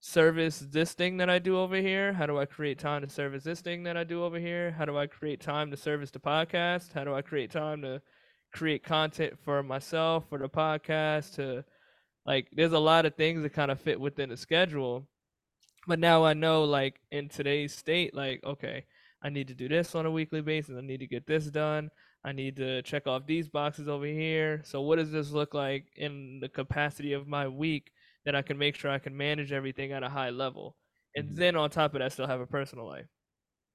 [0.01, 2.13] service this thing that I do over here?
[2.13, 4.73] How do I create time to service this thing that I do over here?
[4.73, 6.93] How do I create time to service the podcast?
[6.93, 8.03] How do I create time to
[8.53, 11.65] create content for myself, for the podcast, to
[12.27, 15.07] like there's a lot of things that kind of fit within the schedule.
[15.87, 18.85] But now I know like in today's state, like, okay,
[19.23, 20.77] I need to do this on a weekly basis.
[20.77, 21.91] I need to get this done.
[22.25, 24.63] I need to check off these boxes over here.
[24.65, 27.91] So what does this look like in the capacity of my week
[28.27, 30.77] that I can make sure I can manage everything at a high level?
[31.17, 31.37] And mm-hmm.
[31.37, 33.07] then on top of that, still have a personal life.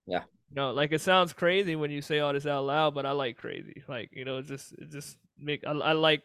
[0.07, 0.23] Yeah.
[0.51, 3.37] no, like it sounds crazy when you say all this out loud, but I like
[3.37, 3.83] crazy.
[3.87, 6.21] Like you know, it just it just make I, I like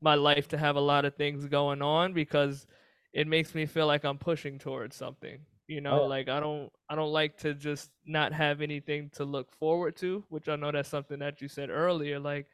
[0.00, 2.66] my life to have a lot of things going on because
[3.12, 6.06] it makes me feel like I'm pushing towards something you know oh.
[6.06, 10.24] like i don't i don't like to just not have anything to look forward to
[10.28, 12.46] which i know that's something that you said earlier like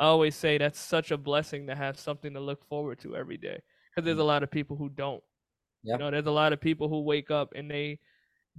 [0.00, 3.36] i always say that's such a blessing to have something to look forward to every
[3.36, 4.26] day because there's a mm.
[4.26, 5.22] lot of people who don't
[5.82, 5.98] yep.
[5.98, 7.98] you know there's a lot of people who wake up and they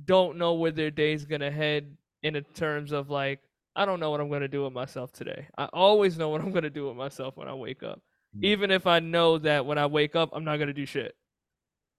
[0.06, 3.40] don't know where their day's gonna head in terms of like
[3.76, 6.52] i don't know what i'm gonna do with myself today i always know what i'm
[6.52, 8.15] gonna do with myself when i wake up mm-hmm.
[8.42, 11.16] Even if i know that when i wake up i'm not gonna do shit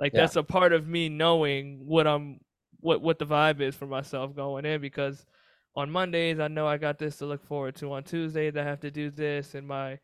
[0.01, 0.21] like yeah.
[0.21, 2.41] that's a part of me knowing what I'm
[2.81, 5.25] what what the vibe is for myself going in because
[5.75, 7.93] on Mondays I know I got this to look forward to.
[7.93, 9.99] On Tuesdays I have to do this and my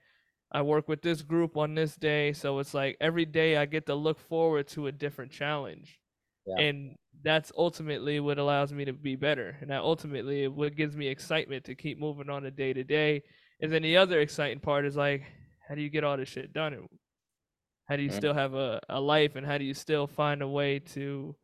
[0.51, 2.33] I work with this group on this day.
[2.33, 5.99] So it's like every day I get to look forward to a different challenge.
[6.47, 6.65] Yeah.
[6.65, 9.57] And that's ultimately what allows me to be better.
[9.61, 13.23] And that ultimately what gives me excitement to keep moving on a day to day.
[13.61, 15.23] And then the other exciting part is like,
[15.73, 16.87] how do you get all this shit done?
[17.87, 18.19] How do you mm-hmm.
[18.19, 21.35] still have a, a life and how do you still find a way to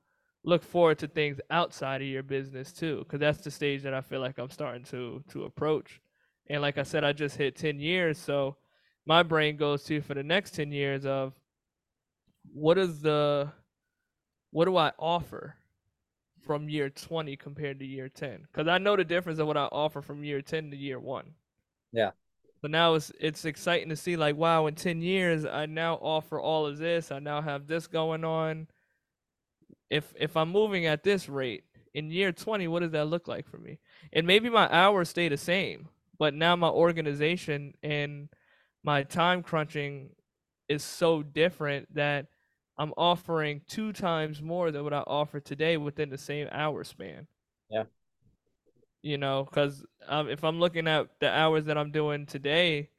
[0.44, 2.98] look forward to things outside of your business too?
[2.98, 6.02] Because that's the stage that I feel like I'm starting to to approach.
[6.50, 8.58] And like I said, I just hit 10 years, so
[9.06, 11.32] my brain goes to for the next 10 years of
[12.52, 13.50] what is the
[14.50, 15.56] what do I offer
[16.42, 18.42] from year 20 compared to year 10?
[18.42, 21.32] Because I know the difference of what I offer from year 10 to year one.
[21.92, 22.10] Yeah.
[22.60, 26.40] So now it's it's exciting to see like wow in 10 years I now offer
[26.40, 27.12] all of this.
[27.12, 28.68] I now have this going on.
[29.90, 33.46] If if I'm moving at this rate in year 20 what does that look like
[33.46, 33.78] for me?
[34.12, 38.28] And maybe my hours stay the same, but now my organization and
[38.82, 40.10] my time crunching
[40.68, 42.26] is so different that
[42.76, 47.26] I'm offering two times more than what I offer today within the same hour span.
[47.70, 47.84] Yeah.
[49.02, 52.90] You know, because um, if I'm looking at the hours that I'm doing today,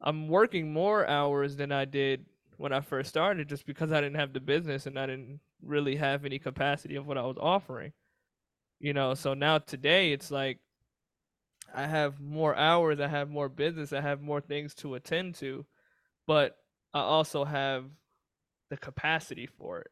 [0.00, 2.26] I'm working more hours than I did
[2.58, 5.96] when I first started just because I didn't have the business and I didn't really
[5.96, 7.92] have any capacity of what I was offering.
[8.80, 10.58] You know, so now today it's like
[11.74, 15.66] I have more hours, I have more business, I have more things to attend to,
[16.26, 16.56] but
[16.94, 17.86] I also have
[18.70, 19.90] the capacity for it.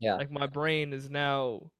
[0.00, 0.16] Yeah.
[0.16, 1.70] Like my brain is now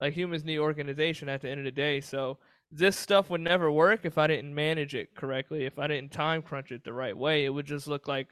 [0.00, 2.00] like humans need organization at the end of the day.
[2.00, 2.38] So
[2.70, 5.64] this stuff would never work if I didn't manage it correctly.
[5.64, 8.28] If I didn't time crunch it the right way, it would just look like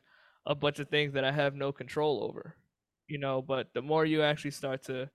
[0.46, 2.56] a bunch of things that I have no control over.
[3.06, 5.10] You know, but the more you actually start to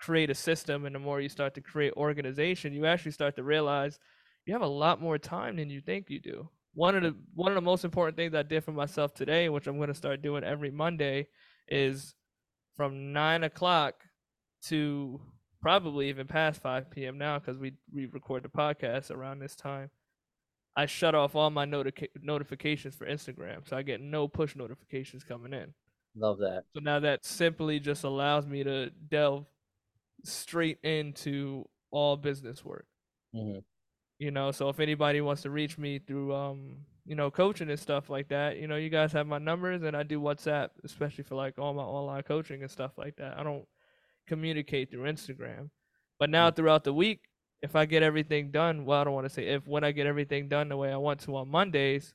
[0.00, 3.42] create a system and the more you start to create organization, you actually start to
[3.42, 3.98] realize
[4.46, 6.48] you have a lot more time than you think you do.
[6.74, 9.66] One of the one of the most important things I did for myself today, which
[9.66, 11.28] I'm going to start doing every Monday,
[11.68, 12.14] is
[12.76, 13.94] from nine o'clock
[14.64, 15.20] to
[15.62, 17.16] probably even past 5 p.m.
[17.16, 19.90] now because we, we record the podcast around this time.
[20.76, 25.22] I shut off all my noti- notifications for Instagram, so I get no push notifications
[25.22, 25.72] coming in.
[26.16, 26.64] Love that.
[26.74, 29.46] So now that simply just allows me to delve
[30.24, 32.86] straight into all business work.
[33.34, 33.60] Mm-hmm.
[34.18, 37.80] You know, so if anybody wants to reach me through um you know, coaching and
[37.80, 41.24] stuff like that, you know, you guys have my numbers and I do WhatsApp, especially
[41.24, 43.36] for like all my online coaching and stuff like that.
[43.38, 43.64] I don't
[44.26, 45.70] communicate through Instagram.
[46.18, 46.56] But now Mm.
[46.56, 47.28] throughout the week,
[47.62, 50.06] if I get everything done, well, I don't want to say if when I get
[50.06, 52.14] everything done the way I want to on Mondays,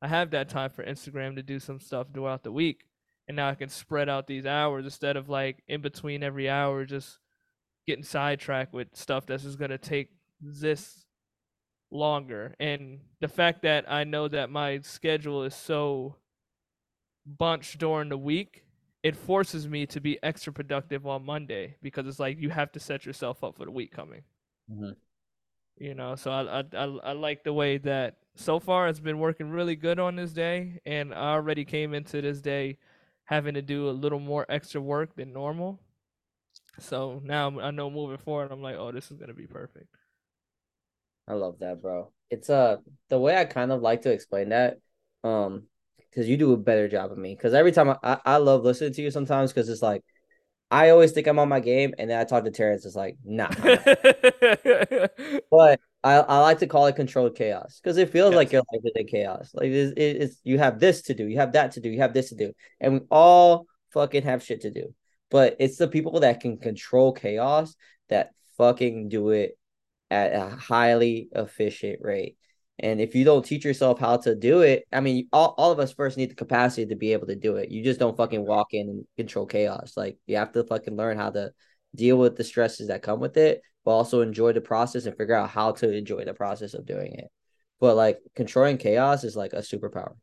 [0.00, 2.84] I have that time for Instagram to do some stuff throughout the week.
[3.28, 6.84] And now I can spread out these hours instead of like in between every hour
[6.84, 7.20] just
[7.86, 11.06] getting sidetracked with stuff that's just gonna take this
[11.92, 12.56] longer.
[12.58, 16.16] And the fact that I know that my schedule is so
[17.24, 18.64] bunched during the week,
[19.02, 22.80] it forces me to be extra productive on Monday because it's like you have to
[22.80, 24.22] set yourself up for the week coming.
[24.68, 24.96] Mhm.
[25.78, 29.18] You know, so I, I I I like the way that so far it's been
[29.18, 32.78] working really good on this day, and I already came into this day
[33.24, 35.80] having to do a little more extra work than normal.
[36.78, 39.96] So now I know moving forward, I'm like, oh, this is gonna be perfect.
[41.28, 42.12] I love that, bro.
[42.30, 44.78] It's uh the way I kind of like to explain that,
[45.24, 45.68] um,
[46.12, 47.34] because you do a better job of me.
[47.34, 50.02] Because every time I, I, I love listening to you sometimes because it's like
[50.70, 53.16] I always think I'm on my game, and then I talk to Terrance, it's like,
[53.24, 53.48] nah.
[55.50, 58.52] But I, I like to call it controlled chaos because it feels like Yes.
[58.52, 59.50] your life is in chaos.
[59.54, 62.14] Like it's, it's you have this to do, you have that to do, you have
[62.14, 64.94] this to do, and we all fucking have shit to do.
[65.30, 67.74] But it's the people that can control chaos
[68.08, 69.58] that fucking do it
[70.10, 72.36] at a highly efficient rate.
[72.82, 75.78] And if you don't teach yourself how to do it, I mean, all, all of
[75.78, 77.70] us first need the capacity to be able to do it.
[77.70, 79.92] You just don't fucking walk in and control chaos.
[79.96, 81.52] Like you have to fucking learn how to
[81.94, 85.36] deal with the stresses that come with it, but also enjoy the process and figure
[85.36, 87.28] out how to enjoy the process of doing it.
[87.78, 90.14] But like controlling chaos is like a superpower.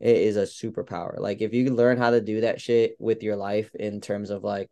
[0.00, 1.18] It is a superpower.
[1.18, 4.44] Like if you learn how to do that shit with your life in terms of
[4.44, 4.70] like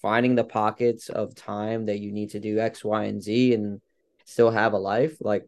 [0.00, 3.80] finding the pockets of time that you need to do X, Y, and Z and
[4.24, 5.46] still have a life, like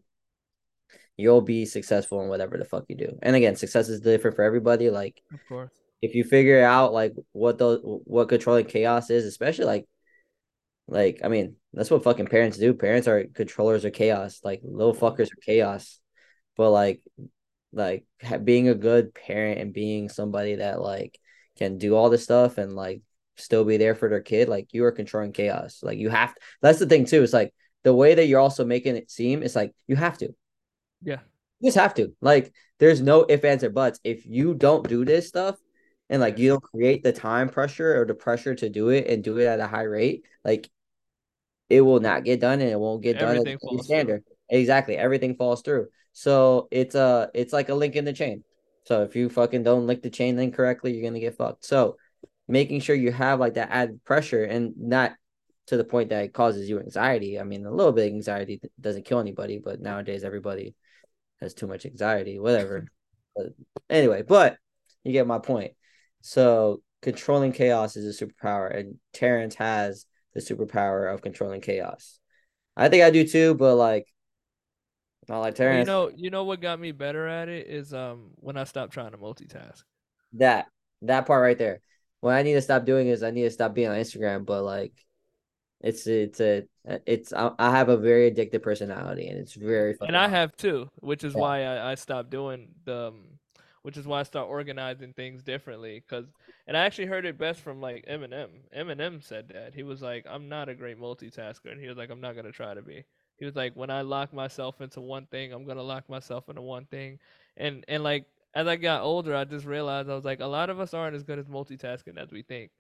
[1.19, 3.19] you'll be successful in whatever the fuck you do.
[3.23, 4.89] And again, success is different for everybody.
[4.89, 5.73] Like Of course.
[6.01, 9.87] if you figure out like what the what controlling chaos is, especially like
[10.87, 12.73] like I mean, that's what fucking parents do.
[12.73, 14.41] Parents are controllers of chaos.
[14.43, 16.01] Like little fuckers are chaos.
[16.57, 17.03] But like
[17.73, 18.07] like
[18.45, 21.19] being a good parent and being somebody that like
[21.59, 23.03] can do all this stuff and like
[23.37, 25.81] still be there for their kid, like you are controlling chaos.
[25.83, 27.23] Like you have to, that's the thing too.
[27.23, 27.53] It's like
[27.85, 30.35] the way that you're also making it seem, it's like you have to.
[31.03, 31.21] Yeah.
[31.61, 32.15] You just have to.
[32.21, 34.01] Like there's no if, ands, or buts.
[34.05, 35.57] If you don't do this stuff
[36.09, 39.23] and like you don't create the time pressure or the pressure to do it and
[39.23, 40.69] do it at a high rate, like
[41.69, 43.85] it will not get done and it won't get done at Everything falls through.
[43.85, 44.25] standard.
[44.49, 44.97] Exactly.
[44.97, 45.89] Everything falls through.
[46.13, 48.45] So it's a it's like a link in the chain.
[48.87, 51.65] So if you fucking don't link the chain link correctly, you're gonna get fucked.
[51.65, 51.97] So
[52.47, 55.13] making sure you have like that added pressure and not
[55.67, 57.39] to the point that it causes you anxiety.
[57.39, 60.75] I mean, a little bit of anxiety doesn't kill anybody, but nowadays everybody
[61.41, 62.87] has too much anxiety, whatever.
[63.37, 63.47] but
[63.89, 64.57] anyway, but
[65.05, 65.73] you get my point.
[66.21, 72.19] So controlling chaos is a superpower, and Terrance has the superpower of controlling chaos.
[72.77, 74.07] I think I do too, but like
[75.29, 78.31] Not like Well, you know, you know what got me better at it is um
[78.37, 79.83] when I stopped trying to multitask.
[80.35, 80.67] That
[81.03, 81.81] that part right there.
[82.21, 84.63] What I need to stop doing is I need to stop being on Instagram, but
[84.63, 84.93] like
[85.81, 86.65] it's it's a
[87.07, 90.09] it's I I have a very addictive personality and it's very fun.
[90.09, 91.43] And I have too, which is Yeah.
[91.43, 93.39] why I, I stopped doing the, um,
[93.83, 96.03] which is why I start organizing things differently.
[96.09, 96.27] Cause,
[96.67, 98.49] and I actually heard it best from like Eminem.
[98.77, 102.11] Eminem said that he was like, "I'm not a great multitasker," and he was like,
[102.11, 103.05] "I'm not gonna try to be."
[103.39, 106.63] He was like, "When I lock myself into one thing, I'm gonna lock myself into
[106.63, 107.19] one thing,"
[107.57, 110.71] and and like as I got older, I just realized I was like, a lot
[110.71, 112.71] of us aren't as good as multitasking as we think.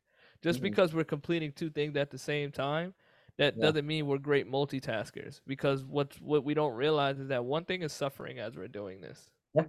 [0.42, 0.62] Just Mhm.
[0.62, 2.94] because we're completing two things at the same time
[3.38, 3.62] that Yeah.
[3.62, 7.82] doesn't mean we're great multitaskers because what's what we don't realize is that one thing
[7.82, 9.64] is suffering as we're doing this Yeah.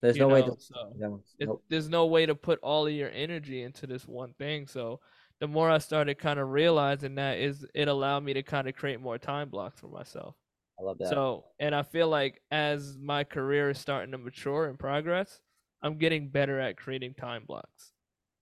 [0.00, 2.92] there's you no way to so one's- it, there's no way to put all of
[2.92, 5.00] your energy into this one thing so
[5.40, 8.74] the more i started kind of realizing that is it allowed me to kind of
[8.74, 10.34] create more time blocks for myself
[10.80, 11.08] I love that.
[11.10, 15.40] so and i feel like as my career is starting to mature and progress
[15.82, 17.92] i'm getting better at creating time blocks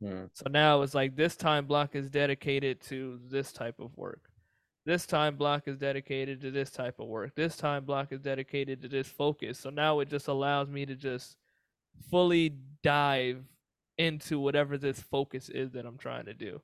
[0.03, 0.25] Hmm.
[0.33, 4.30] so now it's like this time block is dedicated to this type of work.
[4.91, 7.37] This time block is dedicated to this type of work.
[7.37, 9.57] This time block is dedicated to this focus.
[9.57, 11.37] So now it just allows me to just
[12.11, 13.45] fully dive
[13.99, 16.61] into whatever this focus is that I'm trying to do.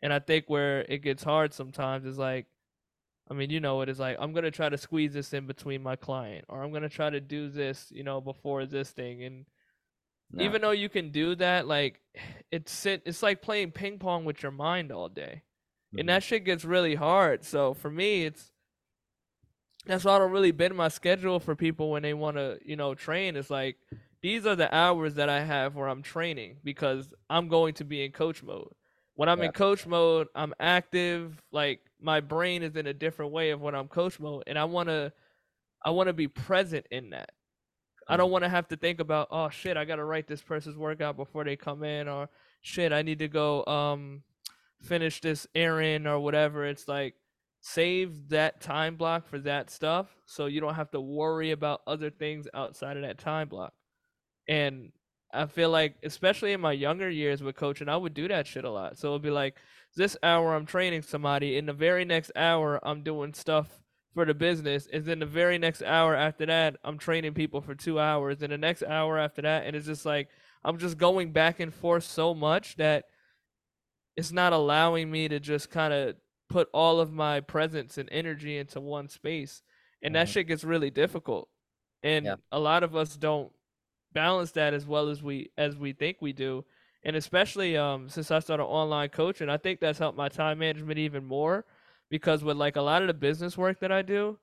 [0.00, 2.46] And I think where it gets hard sometimes is like,
[3.30, 5.46] I mean, you know, it is like, I'm going to try to squeeze this in
[5.46, 8.90] between my client, or I'm going to try to do this, you know, before this
[8.90, 9.22] thing.
[9.22, 9.44] And
[10.32, 10.42] No.
[10.42, 12.00] even though you can do that, like
[12.50, 15.42] it's it, it's like playing ping pong with your mind all day,
[15.94, 16.00] Mhm.
[16.00, 17.44] and that shit gets really hard.
[17.44, 18.52] So for me, it's
[19.86, 22.74] that's why I don't really bend my schedule for people when they want to, you
[22.76, 23.36] know, train.
[23.36, 23.76] It's like
[24.20, 28.04] these are the hours that I have where I'm training because I'm going to be
[28.04, 28.72] in coach mode.
[29.14, 29.46] When I'm Yeah.
[29.46, 31.40] in coach mode, I'm active.
[31.52, 34.64] Like my brain is in a different way of when I'm coach mode, and I
[34.64, 35.12] wanna,
[35.84, 37.30] I wanna be present in that.
[38.08, 40.76] I don't want to have to think about, oh shit, I gotta write this person's
[40.76, 42.28] workout before they come in, or
[42.60, 44.22] shit, I need to go um
[44.82, 46.64] finish this errand or whatever.
[46.64, 47.14] It's like
[47.60, 52.10] save that time block for that stuff so you don't have to worry about other
[52.10, 53.72] things outside of that time block.
[54.48, 54.92] And
[55.32, 58.64] I feel like, especially in my younger years with coaching, I would do that shit
[58.64, 58.96] a lot.
[58.96, 59.56] So it'd be like,
[59.96, 63.80] this hour I'm training somebody, in the very next hour I'm doing stuff
[64.14, 67.74] for the business, and then the very next hour after that I'm training people for
[67.74, 70.28] two hours, and the next hour after that, and it's just like
[70.64, 73.04] I'm just going back and forth so much that
[74.16, 76.16] it's not allowing me to just kind of
[76.48, 79.62] put all of my presence and energy into one space,
[80.02, 80.30] and that Mhm.
[80.30, 81.48] shit gets really difficult.
[82.02, 82.36] And Yeah.
[82.52, 83.52] a lot of us don't
[84.12, 86.64] balance that as well as we as we think we do
[87.04, 90.98] and especially um since I started online coaching I think that's helped my time management
[90.98, 91.66] even more
[92.08, 94.38] because with like a lot of the business work that I do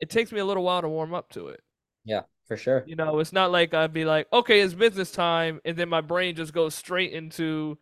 [0.00, 1.62] it takes me a little while to warm up to it
[2.04, 2.88] Yeah, for sure.
[2.88, 6.00] you know it's not like I'd be like okay it's business time and then my
[6.00, 7.78] brain just goes straight into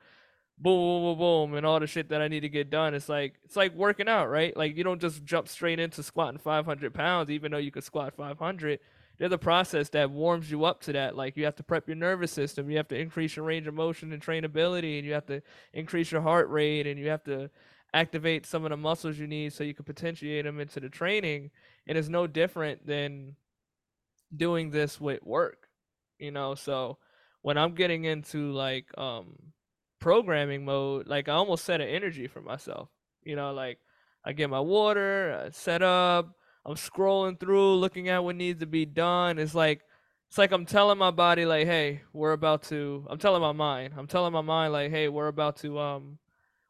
[0.58, 3.08] boom boom boom boom and all the shit that I need to get done it's
[3.08, 6.94] like it's like working out right like you don't just jump straight into squatting 500
[6.94, 8.78] pounds even though you could squat 500
[9.18, 11.16] there's a process that warms you up to that.
[11.16, 13.74] Like you have to prep your nervous system, you have to increase your range of
[13.74, 15.42] motion and trainability, and you have to
[15.72, 17.50] increase your heart rate, and you have to
[17.92, 21.50] activate some of the muscles you need so you can potentiate them into the training.
[21.86, 23.36] And it's no different than
[24.36, 25.68] doing this with work,
[26.18, 26.56] you know.
[26.56, 26.98] So
[27.42, 29.36] when I'm getting into like um
[30.04, 32.90] programming mode, like I almost set an energy for myself,
[33.22, 33.78] you know, like
[34.22, 36.30] I get my water, I set up.
[36.66, 39.38] I'm scrolling through, looking at what needs to be done.
[39.38, 39.80] It's like
[40.28, 43.94] it's like I'm telling my body like, "Hey, we're about to." I'm telling my mind.
[43.96, 46.18] I'm telling my mind like, "Hey, we're about to um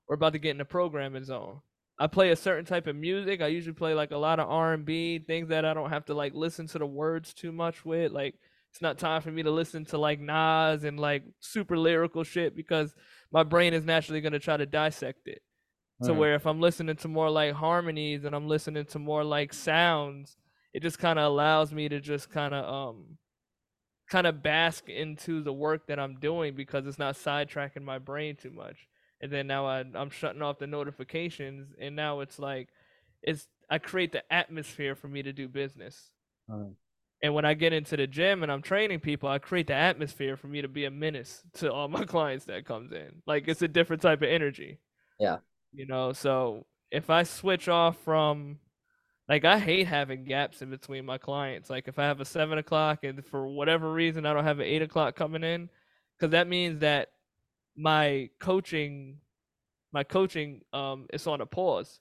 [0.09, 1.61] we're about to get in the programming zone."
[1.99, 3.41] I play a certain type of music.
[3.41, 6.35] I usually play like a lot of R&B, things that I don't have to like
[6.35, 8.12] listen to the words too much with.
[8.12, 8.35] Like
[8.70, 12.57] it's not time for me to listen to like Nas and like super lyrical shit
[12.57, 12.95] because
[13.35, 15.43] my brain is naturally going to try to dissect it
[16.05, 16.14] to Mhm.
[16.14, 20.39] where if I'm listening to more like harmonies and I'm listening to more like sounds,
[20.74, 23.18] it just kind of allows me to just kind of um
[24.09, 28.37] kind of bask into the work that I'm doing because it's not sidetracking my brain
[28.37, 28.89] too much.
[29.20, 32.68] And then now I, I'm shutting off the notifications, and now it's like
[33.22, 36.12] it's I create the atmosphere for me to do business.
[36.49, 36.76] Mhm.
[37.25, 40.37] And when I get into the gym and I'm training people, I create the atmosphere
[40.37, 43.22] for me to be a menace to all my clients that comes in.
[43.27, 44.79] Like it's a different type of energy
[45.18, 45.39] Yeah.
[45.72, 48.59] you know so if i switch off from
[49.29, 52.59] like i hate having gaps in between my clients like if i have a seven
[52.59, 55.68] o'clock and for whatever reason i don't have an eight o'clock coming in
[56.16, 57.09] because that means that
[57.77, 59.18] my coaching
[59.93, 62.01] my coaching um is on a pause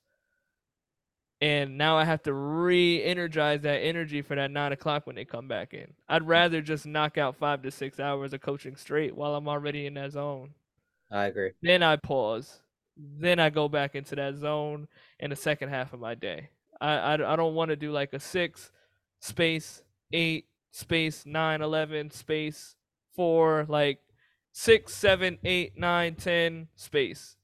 [1.44, 5.50] and now I have to re-energize that energy for that nine o'clock when they come
[5.50, 5.94] back in.
[6.08, 9.86] I'd rather just knock out five to six hours of coaching straight while I'm already
[9.86, 10.52] in that zone.
[11.12, 11.52] I agree.
[11.62, 12.62] Then I pause.
[12.96, 14.88] Then I go back into that zone
[15.20, 16.48] in the second half of my day.
[16.80, 18.72] I I, I don't want to do like a six
[19.20, 19.82] space
[20.14, 22.78] eight space nine eleven space
[23.18, 24.00] four like
[24.54, 27.36] six seven eight nine ten space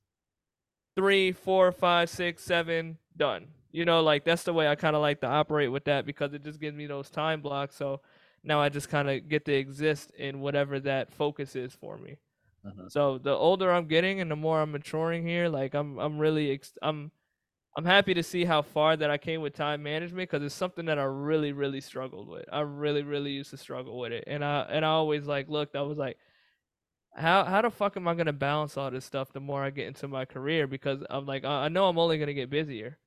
[0.95, 5.01] three four five six seven done you know like that's the way i kind of
[5.01, 8.01] like to operate with that because it just gives me those time blocks so
[8.43, 12.17] now i just kind of get to exist in whatever that focus is for me.
[12.65, 12.89] Uh-huh.
[12.89, 16.51] so the older i'm getting and the more i'm maturing here like i'm i'm really
[16.51, 17.09] ex- i'm
[17.77, 20.85] i'm happy to see how far that i came with time management because it's something
[20.85, 22.43] that i really really struggled with.
[22.51, 25.77] I really really used to struggle with it and i and i always like looked
[25.77, 26.17] i was like
[27.15, 29.69] how how the fuck am i going to balance all this stuff the more i
[29.69, 30.67] get into my career?
[30.67, 32.97] Because i'm like i I know i'm only going to get busier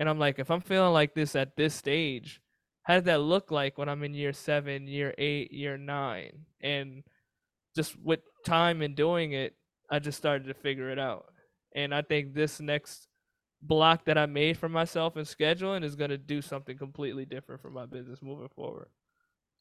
[0.00, 2.40] and I'm like, if I'm feeling like this at this stage,
[2.84, 6.46] how does that look like when I'm in year seven, year eight, year nine?
[6.62, 7.02] And
[7.76, 9.54] just with time and doing it,
[9.90, 11.26] I just started to figure it out.
[11.74, 13.08] And I think this next
[13.60, 17.60] block that I made for myself in scheduling is going to do something completely different
[17.60, 18.88] for my business moving forward.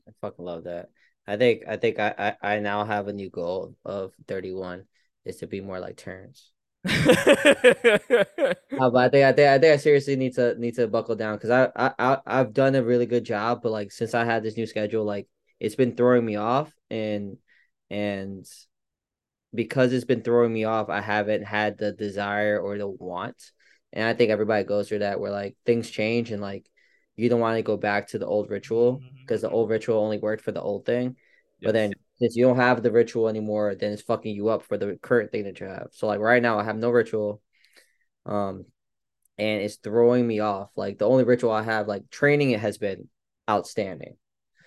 [0.08, 0.88] I fucking love that.
[1.28, 4.86] I think I think I, I, I now have a new goal of 31
[5.26, 6.54] is to be more like Terrance.
[6.86, 6.94] No,
[8.92, 11.36] but I think I think I think I seriously need to need to buckle down
[11.36, 14.44] because I, I I I've done a really good job, but like since I had
[14.44, 15.28] this new schedule, like
[15.60, 17.38] it's been throwing me off, and
[17.90, 18.46] and
[19.54, 23.52] because it's been throwing me off, I haven't had the desire or the want,
[23.92, 26.66] and I think everybody goes through that where like things change and like
[27.18, 29.16] you don't want to go back to the old ritual mm-hmm.
[29.22, 31.18] because the old ritual only worked for the old thing,
[31.62, 34.78] but then since you don't have the ritual anymore, then it's fucking you up for
[34.78, 35.88] the current thing that you have.
[35.92, 37.42] So like right now, I have no ritual,
[38.26, 38.66] um,
[39.38, 40.70] and it's throwing me off.
[40.76, 43.08] Like the only ritual I have, like training, it has been
[43.50, 44.18] outstanding.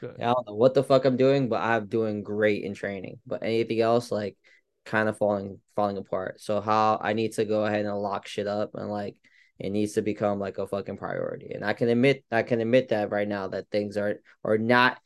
[0.00, 0.16] Good.
[0.20, 3.20] I don't know what the fuck I'm doing, but I'm doing great in training.
[3.26, 4.36] But anything else, like
[4.84, 6.40] kind of falling falling apart.
[6.40, 9.16] So how I need to go ahead and lock shit up and like
[9.58, 11.52] it needs to become like a fucking priority.
[11.54, 14.98] And I can admit I can admit that right now that things are are not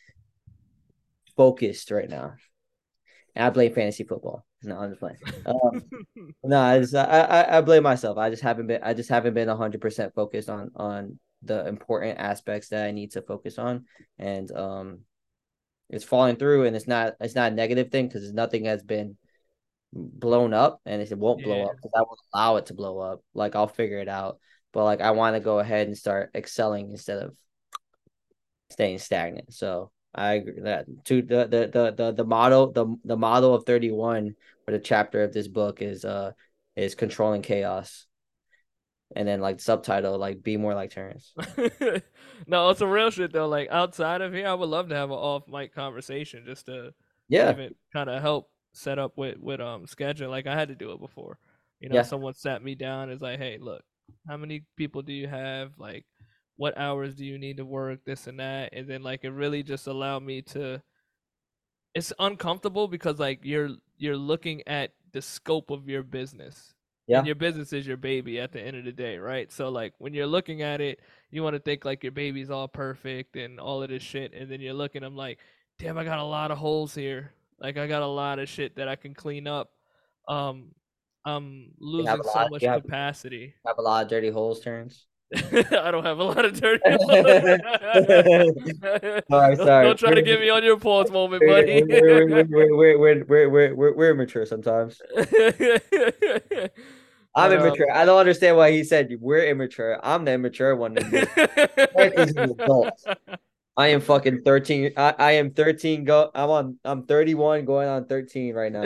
[1.37, 2.35] focused right now.
[3.35, 4.45] And I play fantasy football.
[4.63, 5.19] No, I'm just playing.
[5.45, 5.83] Um,
[6.45, 8.19] no, I just I, I I blame myself.
[8.19, 12.19] I just haven't been I just haven't been hundred percent focused on on the important
[12.19, 13.85] aspects that I need to focus on.
[14.19, 15.01] And um
[15.89, 19.17] it's falling through and it's not it's not a negative thing because nothing has been
[19.93, 21.65] blown up and it won't blow Yeah.
[21.67, 23.23] up because I won't allow it to blow up.
[23.35, 24.39] Like I'll figure it out.
[24.73, 27.37] But like I want to go ahead and start excelling instead of
[28.71, 29.53] staying stagnant.
[29.53, 33.65] So I agree that to the the the the, the model the the model of
[33.65, 36.33] 31 for the chapter of this book is uh
[36.75, 38.07] is controlling chaos.
[39.15, 41.33] And then like subtitle like be more like Terrance.
[42.47, 43.47] no, it's a real shit though.
[43.47, 46.93] Like outside of here, I would love to have an off mic conversation just to
[47.29, 47.55] Yeah.
[47.93, 50.31] kind of help set up with with um schedule.
[50.31, 51.39] Like I had to do it before.
[51.81, 52.03] You know, Yeah.
[52.03, 53.11] someone sat me down.
[53.11, 53.83] Is like, hey, look,
[54.27, 55.73] how many people do you have?
[55.79, 56.05] Like,
[56.57, 58.01] what hours do you need to work?
[58.05, 60.83] This and that, and then like it really just allowed me to.
[61.95, 66.75] It's uncomfortable because like you're you're looking at the scope of your business.
[67.09, 67.19] Yeah.
[67.19, 69.51] And your business is your baby at the end of the day, right?
[69.53, 70.99] So like when you're looking at it,
[71.31, 74.51] you want to think like your baby's all perfect and all of this shit, and
[74.51, 75.39] then you're looking, I'm like,
[75.79, 77.33] damn, I got a lot of holes here.
[77.61, 79.71] Like I got a lot of shit that I can clean up.
[80.27, 80.73] Um,
[81.25, 83.55] I'm losing so lot- much you have- capacity.
[83.65, 85.07] Have a lot of dirty holes, Terrance.
[85.35, 86.83] I don't have a lot of dirty.
[86.89, 87.17] Sorry,
[89.29, 89.87] Don't- sorry.
[89.87, 91.83] Don't try to get me on your pause moment, buddy.
[91.83, 95.01] we're, we're, we're, we're, we're, immature sometimes.
[97.35, 97.91] I'm um, immature.
[97.93, 99.99] I don't understand why he said we're immature.
[100.05, 100.97] I'm the immature one.
[100.97, 101.29] in this.
[101.37, 102.93] is adult.
[103.77, 104.93] I am fucking 13.
[104.97, 106.05] I, I am 13.
[106.05, 106.31] Go.
[106.35, 106.79] I'm on.
[106.85, 108.85] I'm 31 going on 13 right now.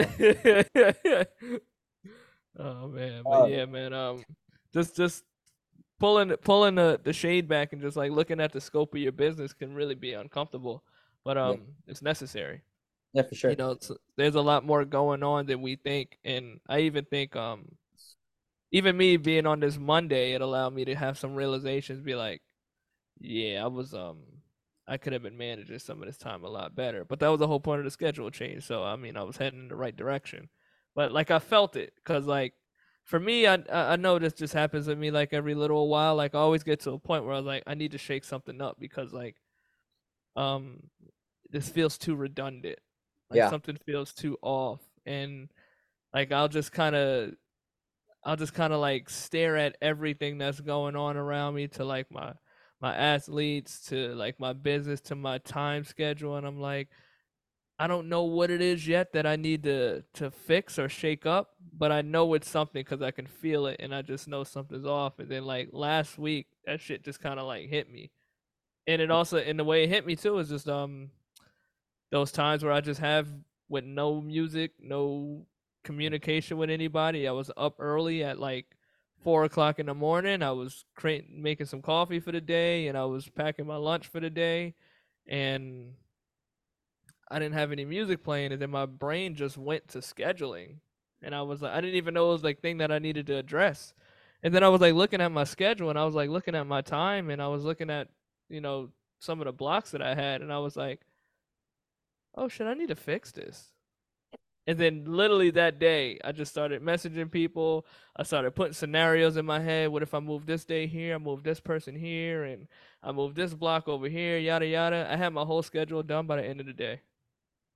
[2.59, 3.93] oh man, but Um, yeah, man.
[3.93, 4.23] Um,
[4.73, 5.23] just just
[6.01, 9.13] pulling pulling the the shade back and just like looking at the scope of your
[9.13, 10.83] business can really be uncomfortable,
[11.23, 11.43] but Yeah.
[11.49, 12.61] um, it's necessary.
[13.13, 13.51] Yeah, for sure.
[13.51, 13.77] You know,
[14.17, 17.77] there's a lot more going on than we think, and I even think um,
[18.71, 22.01] even me being on this Monday, it allowed me to have some realizations.
[22.01, 22.41] Be like,
[23.19, 24.19] yeah, I was um.
[24.87, 27.39] I could have been managing some of this time a lot better, but that was
[27.39, 28.65] the whole point of the schedule change.
[28.65, 30.49] So I mean, I was heading in the right direction,
[30.95, 32.53] but like I felt it because like
[33.11, 36.15] for me, I I know this just happens to me like every little while.
[36.15, 38.23] Like I always get to a point where I was like, I need to shake
[38.23, 39.37] something up because like
[40.35, 40.89] um
[41.49, 42.79] this feels too redundant.
[43.29, 43.45] Like Yeah.
[43.45, 45.49] something feels too off, and
[46.13, 47.33] like I'll just kind of
[48.23, 52.11] I'll just kind of like stare at everything that's going on around me to like
[52.11, 52.33] my
[52.81, 56.89] my athletes to like my business to my time schedule and I'm like
[57.81, 61.25] I don't know what it is yet that I need to to fix or shake
[61.25, 64.43] up, but I know it's something cuz I can feel it and I just know
[64.43, 68.11] something's off and then like last week that shit just kind of like hit me.
[68.85, 71.09] And it also in the way it hit me too is just um
[72.11, 73.27] those times where I just have
[73.67, 75.47] with no music, no
[75.83, 77.27] communication with anybody.
[77.27, 78.77] I was up early at like
[79.23, 80.43] four o'clock in the morning.
[80.43, 84.05] I was creating, making some coffee for the day, and I was packing my lunch
[84.05, 84.75] for the day,
[85.25, 85.95] and
[87.31, 90.75] I didn't have any music playing, and then my brain just went to scheduling,
[91.21, 93.27] and I was like, I didn't even know it was like thing that I needed
[93.27, 93.93] to address,
[94.43, 96.67] and then I was like looking at my schedule, and I was like looking at
[96.67, 98.09] my time, and I was looking at
[98.49, 101.01] you know some of the blocks that I had, and I was like,
[102.35, 103.71] oh shit, I need to fix this.
[104.67, 107.85] And then literally that day, I just started messaging people.
[108.15, 109.89] I started putting scenarios in my head.
[109.89, 111.15] What if I move this day here?
[111.15, 112.67] I move this person here, and
[113.01, 114.37] I move this block over here.
[114.37, 115.07] Yada yada.
[115.09, 117.01] I had my whole schedule done by the end of the day.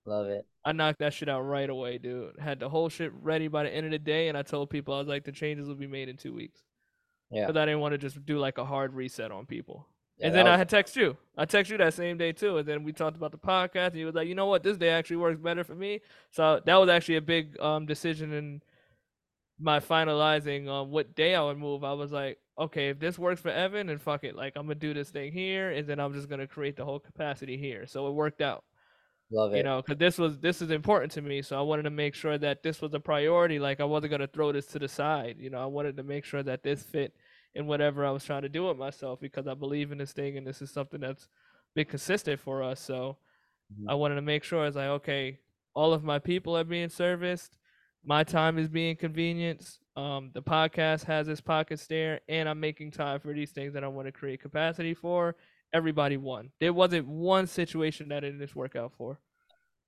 [0.06, 0.46] Love it.
[0.64, 2.40] I knocked that shit out right away, dude.
[2.40, 4.94] Had the whole shit ready by the end of the day, and I told people
[4.94, 6.62] I was like, the changes will be made in two weeks.
[7.32, 7.48] Yeah.
[7.48, 9.88] Because I didn't want to just do like a hard reset on people.
[10.18, 11.18] Yeah, and then that I had text you.
[11.38, 12.58] I text you that same day too.
[12.58, 13.90] And then we talked about the podcast.
[13.90, 16.02] And you was like, you know what, this day actually works better for me.
[16.32, 18.62] So that was actually a big um decision in
[19.60, 21.84] my finalizing on what day I would move.
[21.84, 24.36] I was like, okay, if this works for Evan, then fuck it.
[24.36, 27.00] Like I'm gonna do this thing here, and then I'm just gonna create the whole
[27.00, 27.86] capacity here.
[27.86, 28.64] So it worked out
[29.32, 29.58] love it.
[29.58, 32.14] you know because this was this is important to me so i wanted to make
[32.14, 34.88] sure that this was a priority like i wasn't going to throw this to the
[34.88, 37.14] side you know i wanted to make sure that this fit
[37.56, 40.38] in whatever i was trying to do with myself because i believe in this thing
[40.38, 41.28] and this is something that's
[41.74, 43.18] been consistent for us so
[43.74, 43.90] Mhm.
[43.90, 45.40] i wanted to make sure it's like okay
[45.74, 47.58] all of my people are being serviced
[48.04, 52.92] my time is being convenienced um, the podcast has its pockets there and i'm making
[52.92, 55.36] time for these things that i want to create capacity for
[55.74, 59.20] everybody won there wasn't one situation that it didn't work out for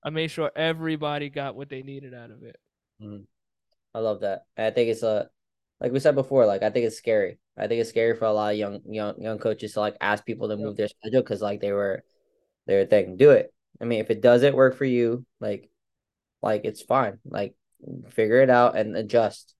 [0.03, 2.57] i made sure everybody got what they needed out of it
[3.01, 3.23] mm-hmm.
[3.97, 4.45] I love that.
[4.55, 5.27] And I think it's a
[5.81, 7.39] like we said before, like I think it's scary.
[7.57, 10.23] I think it's scary for a lot of young young young coaches to like ask
[10.23, 12.03] people to move their schedule because like they were
[12.67, 13.17] their thing.
[13.17, 13.51] Do it.
[13.81, 15.69] I mean, if it doesn't work for you, like
[16.43, 17.17] like it's fine.
[17.25, 17.55] Like
[18.09, 19.55] figure it out and adjust.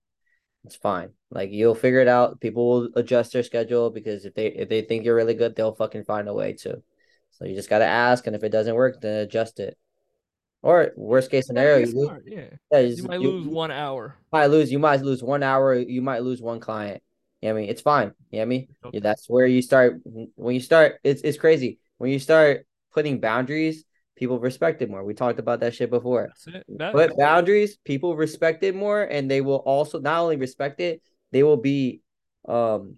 [0.68, 1.12] It's fine.
[1.30, 2.40] Like you'll figure it out.
[2.40, 5.74] People will adjust their schedule because if they if they think you're really good, they'll
[5.74, 6.82] fucking find a way to.
[7.30, 9.78] So you just gotta ask, and if it doesn't work, then adjust it.
[10.60, 12.10] Or worst case scenario, you lose.
[12.26, 15.42] yeah Yeah, you just- might you- lose one hour might lose you might lose one
[15.42, 17.02] hour you might lose one client
[17.40, 18.98] you know what i mean it's fine you know what i mean okay.
[19.00, 20.02] that's where you start
[20.36, 23.84] when you start it's it's crazy when you start putting boundaries
[24.18, 25.04] people respect it more.
[25.04, 26.26] We talked about that shit before.
[26.26, 26.64] That's it.
[26.78, 31.02] That, put boundaries people respect it more and they will also not only respect it
[31.32, 32.00] they will be
[32.46, 32.96] um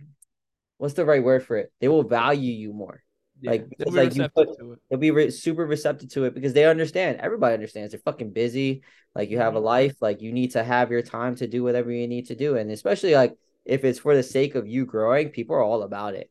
[0.79, 1.71] what's the right word for it?
[1.81, 3.03] They will value you more.
[3.43, 4.57] Yeah, like, they'll be like, you put-
[4.89, 7.21] they'll be re- super receptive to it because they understand.
[7.21, 7.93] Everybody understands.
[7.93, 8.83] They're fucking busy.
[9.15, 9.65] Like you have a Mhm.
[9.65, 9.97] life.
[10.01, 12.57] Like you need to have your time to do whatever you need to do.
[12.57, 16.15] And especially like if it's for the sake of you growing people are all about
[16.15, 16.31] it.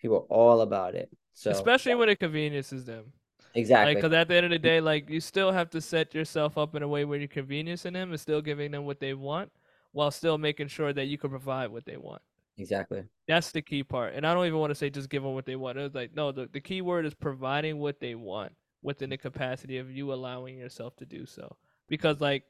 [0.00, 1.10] People are all about it.
[1.34, 3.12] So especially when it conveniences them
[3.56, 6.14] exactly Like, because at the end of the day, like you still have to set
[6.14, 9.14] yourself up in a way where you're conveniencing them and still giving them what they
[9.14, 9.50] want,
[9.92, 12.22] while still making sure that you can provide what they want.
[12.58, 14.14] exactly That's the key part.
[14.14, 15.78] And I don't even want to say just give them what they want.
[15.78, 18.52] It's like no, the the key word is providing what they want
[18.82, 21.56] within the capacity of you allowing yourself to do so.
[21.88, 22.44] Because like,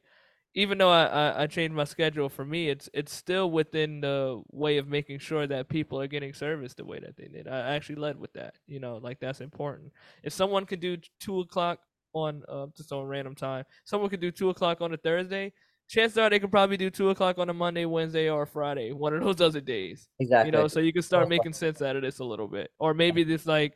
[0.56, 4.42] even though I, I, I changed my schedule for me, it's it's still within the
[4.50, 7.46] way of making sure that people are getting service the way that they need.
[7.46, 8.54] I actually led with that.
[8.66, 9.92] You know, like that's important.
[10.24, 11.80] If someone can do two o'clock
[12.14, 15.52] on uh, just on random time, someone could do two o'clock on a Thursday.
[15.88, 18.92] Chances are they could probably do two o'clock on a Monday, Wednesday, or Friday.
[18.92, 21.96] One of those other days exactly you know so you can start making sense out
[21.96, 23.74] of this a little bit or maybe this like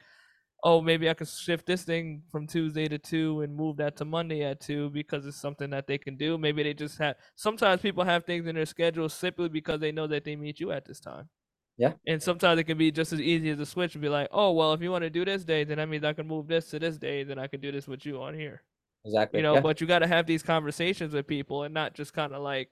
[0.65, 4.05] oh maybe i can shift this thing from tuesday to two and move that to
[4.05, 7.81] monday at two because it's something that they can do maybe they just have sometimes
[7.81, 10.85] people have things in their schedule simply because they know that they meet you at
[10.85, 11.29] this time
[11.77, 11.93] Yeah.
[12.07, 14.53] and sometimes it can be just as easy as a switch and be like oh
[14.53, 16.69] well if you want to do this day then that means i can move this
[16.71, 18.63] to this day then i can do this with you on here
[19.05, 19.61] exactly you know yeah.
[19.61, 22.71] but you got to have these conversations with people and not just kind of like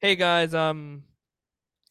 [0.00, 1.02] hey guys um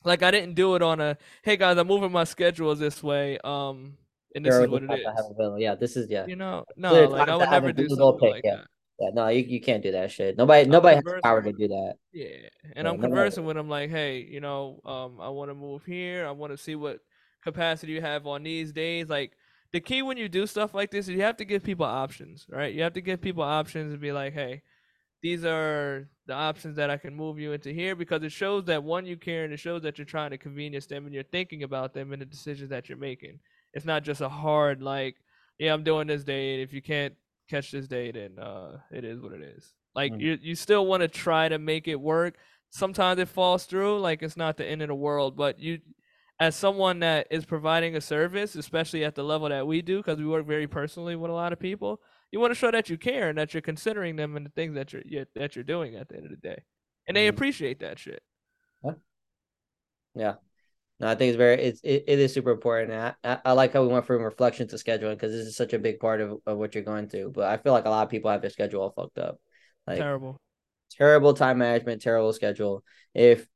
[0.04, 3.38] like i didn't do it on a hey guys i'm moving my schedule this way
[3.44, 3.98] um
[4.36, 5.62] and this is what it time I is.
[5.62, 6.26] yeah this is yeah.
[6.28, 8.56] You know Clear no like i would never do something pick, like yeah.
[8.56, 8.68] that.
[9.00, 10.38] Yeah no you, you can't do that shit.
[10.38, 11.94] Nobody I'm nobody has power to do that.
[12.14, 12.28] Yeah
[12.76, 15.84] and Yeah, i'm conversing with them like hey you know um i want to move
[15.86, 16.26] here.
[16.28, 17.00] I want to see what
[17.44, 19.10] capacity you have on these days.
[19.10, 19.34] Like
[19.72, 22.46] the key when you do stuff like this is you have to give people options
[22.50, 22.74] right?
[22.74, 24.62] You have to give people options and be like hey
[25.22, 28.84] these are the options that I can move you into here because it shows that
[28.84, 31.64] one you care and it shows that you're trying to convenience them and you're thinking
[31.64, 33.40] about them and the decisions that you're making.
[33.74, 35.16] It's not just a hard like,
[35.58, 36.62] yeah, I'm doing this date.
[36.62, 37.14] If you can't
[37.50, 39.74] catch this date, then uh, it is what it is.
[39.96, 40.22] Like Mhm.
[40.22, 42.38] you, you still want to try to make it work.
[42.70, 44.00] Sometimes it falls through.
[44.00, 45.80] Like it's not the end of the world, but you,
[46.40, 50.20] as someone that is providing a service, especially at the level that we do, because
[50.20, 52.00] we work very personally with a lot of people,
[52.32, 54.76] you want to show that you care and that you're considering them and the things
[54.76, 56.64] that you're, you that you're doing at the end of the day,
[57.08, 57.30] and they Mhm.
[57.30, 58.24] appreciate that shit.
[60.16, 60.36] Yeah.
[61.00, 62.92] No, I think it's very it's it, it is super important.
[62.92, 65.74] I, I I like how we went from reflection to scheduling because this is such
[65.74, 67.32] a big part of, of what you're going through.
[67.32, 69.40] But I feel like a lot of people have their schedule all fucked up.
[69.88, 70.38] Like Terrible.
[70.98, 72.84] terrible time management, terrible schedule.
[73.14, 73.48] If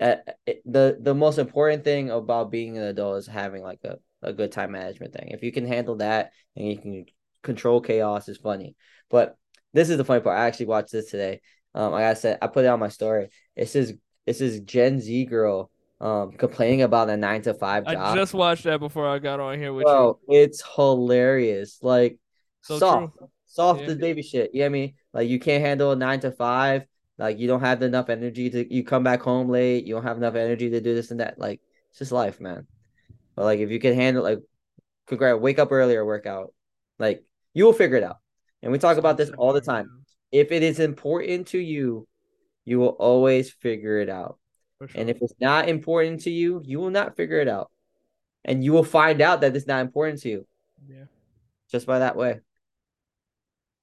[0.00, 0.16] uh,
[0.46, 4.32] it- the the most important thing about being an adult is having like a, a
[4.32, 5.28] good time management thing.
[5.30, 7.06] If you can handle that and you can
[7.42, 8.76] control chaos, is funny.
[9.10, 9.36] But
[9.72, 10.38] this is the funny part.
[10.38, 11.40] I actually watched this today.
[11.74, 13.28] Um, like I said, I put it on my story.
[13.56, 13.92] It says
[14.26, 15.70] it says Gen Z girl
[16.00, 17.96] um complaining about a nine to five job.
[17.96, 21.78] I just watched that before I got on here with Bro, it's hilarious.
[21.82, 22.18] Like
[22.62, 23.88] So soft, soft Yeah.
[23.88, 24.50] as baby shit.
[24.52, 24.94] You know what I mean?
[25.12, 26.84] Like you can't handle a nine to five.
[27.18, 28.72] Like you don't have enough energy to.
[28.72, 29.84] You come back home late.
[29.86, 31.38] You don't have enough energy to do this and that.
[31.38, 32.66] Like it's just life, man.
[33.34, 34.38] But like if you can handle like,
[35.06, 36.54] congrats, wake up earlier, workout.
[36.98, 37.24] Like
[37.54, 38.18] you will figure it out.
[38.62, 40.04] And we talk about this all the time.
[40.30, 42.06] If it is important to you,
[42.64, 44.38] you will always figure it out.
[44.78, 45.00] For sure.
[45.00, 47.70] And if it's not important to you, you will not figure it out.
[48.44, 50.46] And you will find out that it's not important to you
[50.88, 51.04] yeah.
[51.70, 52.40] just by that way.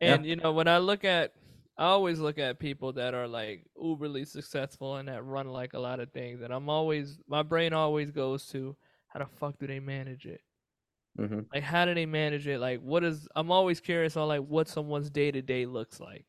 [0.02, 0.16] Yeah.
[0.16, 1.34] And you know, when I look at,
[1.78, 5.80] I always look at people that are like uberly successful and that run like a
[5.80, 8.76] lot of things, and I'm always, my brain always goes to,
[9.08, 10.42] how the fuck do they manage it?
[11.18, 12.60] hmm Like, how do they manage it?
[12.60, 13.28] Like, what is?
[13.36, 16.26] I'm always curious on like what someone's day to day looks like.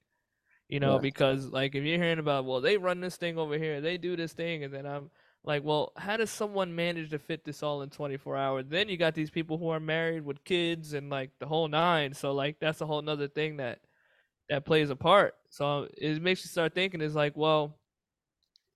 [0.69, 1.01] You know, Yeah.
[1.01, 4.17] because like if you're hearing about, well, they run this thing over here, they do
[4.17, 5.11] this thing, and then I'm
[5.45, 8.65] like, well, how does someone manage to fit this all in 24 hours?
[8.69, 12.15] Then you got these people who are married with kids and like the whole nine.
[12.15, 13.81] So like that's a whole nother thing that
[14.49, 15.35] that plays a part.
[15.51, 17.79] So it makes you start thinking is like, well,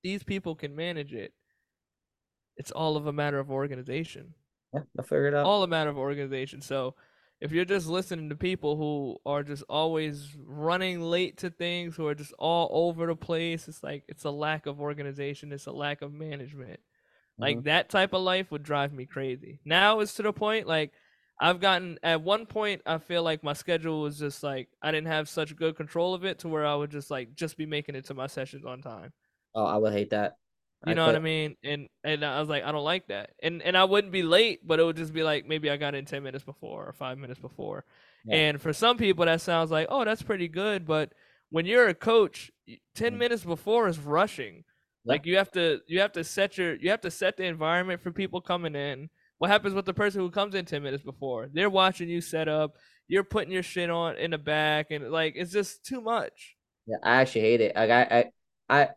[0.02, 1.32] these people can manage it.
[2.56, 4.34] It's all of a matter of organization
[4.72, 5.46] Yeah, I'll figure it out.
[5.46, 6.60] all a matter of organization.
[6.60, 6.94] So
[7.40, 12.06] if you're just listening to people who are just always running late to things, who
[12.06, 15.72] are just all over the place, it's like it's a lack of organization, it's a
[15.72, 16.80] lack of management.
[17.40, 17.64] Like Mhm.
[17.64, 19.60] that type of life would drive me crazy.
[19.64, 20.92] Now it's to the point like
[21.40, 25.08] I've gotten at one point I feel like my schedule was just like I didn't
[25.08, 27.94] have such good control of it to where I would just like just be making
[27.96, 29.12] it to my sessions on time.
[29.54, 30.39] Oh, I would hate that.
[30.84, 31.56] You I know what I mean?
[31.62, 33.30] And and I was like, I don't like that.
[33.42, 35.94] And and I wouldn't be late, but it would just be like maybe I got
[35.94, 37.84] in ten minutes before or five minutes before.
[38.24, 38.36] Yeah.
[38.36, 40.86] And for some people that sounds like, oh, that's pretty good.
[40.86, 41.12] But
[41.50, 42.50] when you're a coach,
[42.94, 43.18] ten Mm.
[43.18, 44.64] minutes before is rushing.
[45.04, 45.16] Yeah.
[45.16, 48.00] Like you have to you have to set your you have to set the environment
[48.00, 49.10] for people coming in.
[49.38, 51.48] What happens with the person who comes in ten minutes before?
[51.52, 52.76] They're watching you set up.
[53.08, 56.56] You're putting your shit on in the back, and like it's just too much.
[56.86, 57.76] Yeah, I actually hate it.
[57.76, 58.02] Like I,
[58.68, 58.88] I, I,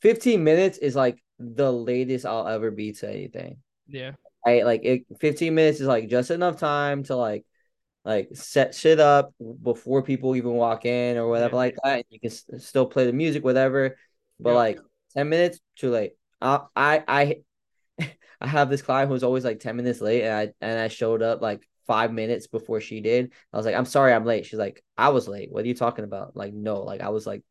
[0.00, 3.58] 15 minutes is like the latest I'll ever be to anything.
[3.86, 4.12] Yeah.
[4.44, 5.04] I like it.
[5.20, 7.44] 15 minutes is like just enough time to like,
[8.04, 11.56] like set shit up before people even walk in or whatever Yeah.
[11.56, 12.06] like that.
[12.10, 13.96] You can s- still play the music, whatever.
[14.38, 14.56] But Yep.
[14.56, 14.80] like
[15.14, 16.12] 10 minutes, too late.
[16.40, 17.36] I, I, I,
[18.40, 21.22] I have this client who's always like 10 minutes late, and I and I showed
[21.22, 23.32] up like five minutes before she did.
[23.52, 24.46] I was like, I'm sorry, I'm late.
[24.46, 25.50] She's like, I was late.
[25.52, 26.36] What are you talking about?
[26.36, 27.42] Like, no, like I was like,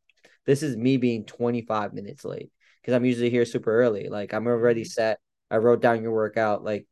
[0.46, 4.08] this is me being 25 minutes late because I'm usually here super early.
[4.08, 4.90] Like I'm already Mhm.
[4.90, 5.20] set.
[5.50, 6.64] I wrote down your workout.
[6.64, 6.86] Like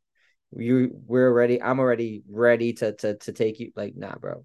[0.57, 1.63] you, we're ready.
[1.63, 3.73] I'm already ready to to to take you.
[3.77, 4.45] Like, nah, bro.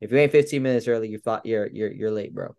[0.00, 2.56] If you ain't 15 minutes early, you thought you're you're you're late, bro.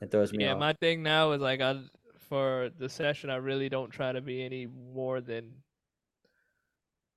[0.00, 0.66] It throws me Yeah, off.
[0.66, 1.80] my thing now is like I
[2.28, 5.62] for the session I really don't try to be any more than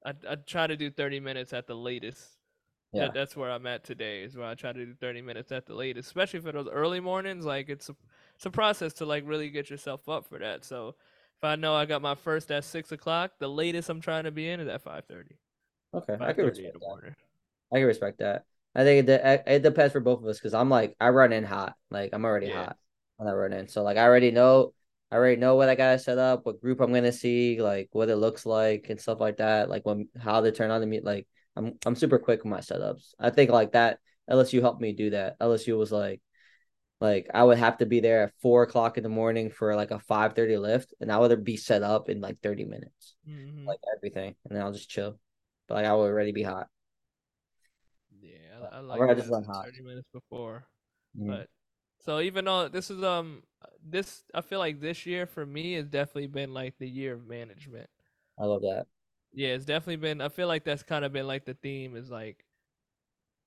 [0.04, 2.36] I I try to do 30 minutes at the latest.
[2.93, 3.03] Yeah.
[3.05, 5.65] That, that's where I'm at today is where I try to do 30 minutes at
[5.65, 7.45] the latest, especially for those early mornings.
[7.45, 7.95] Like it's a
[8.35, 10.63] it's a process to like really get yourself up for that.
[10.65, 10.95] So
[11.38, 14.31] if I know I got my first at six o'clock, the latest I'm trying to
[14.31, 15.35] be in is at 5:30.
[15.93, 16.88] Okay, I can respect that.
[16.88, 17.15] morning.
[17.73, 18.45] I can respect that.
[18.75, 21.43] I think it, it depends for both of us because I'm like I run in
[21.43, 22.53] hot, like I'm already Yeah.
[22.53, 22.77] hot
[23.17, 23.67] when I run in.
[23.67, 24.73] So like I already know,
[25.11, 28.09] I already know what I gotta set up, what group I'm gonna see, like what
[28.09, 29.69] it looks like and stuff like that.
[29.69, 31.03] Like when how to turn on the meet.
[31.03, 31.27] Like
[31.58, 33.14] I'm I'm super quick with my setups.
[33.20, 33.99] I think like that
[34.30, 35.38] LSU helped me do that.
[35.41, 36.22] LSU was like,
[37.01, 39.91] like I would have to be there at four o'clock in the morning for like
[39.91, 43.68] a five thirty lift, and I would be set up in like thirty minutes, Mhm.
[43.68, 45.20] like everything, and then I'll just chill.
[45.68, 46.70] But like I would already be hot.
[48.22, 49.66] Yeah, I, I like that just run hot.
[49.66, 50.68] 30 minutes before.
[51.16, 51.28] Mhm.
[51.32, 51.49] But
[51.99, 53.43] So even though this is um
[53.84, 57.28] this I feel like this year for me has definitely been like the year of
[57.28, 57.89] management.
[58.38, 58.88] I love that.
[59.38, 62.09] Yeah, it's definitely been I feel like that's kind of been like the theme is
[62.09, 62.43] like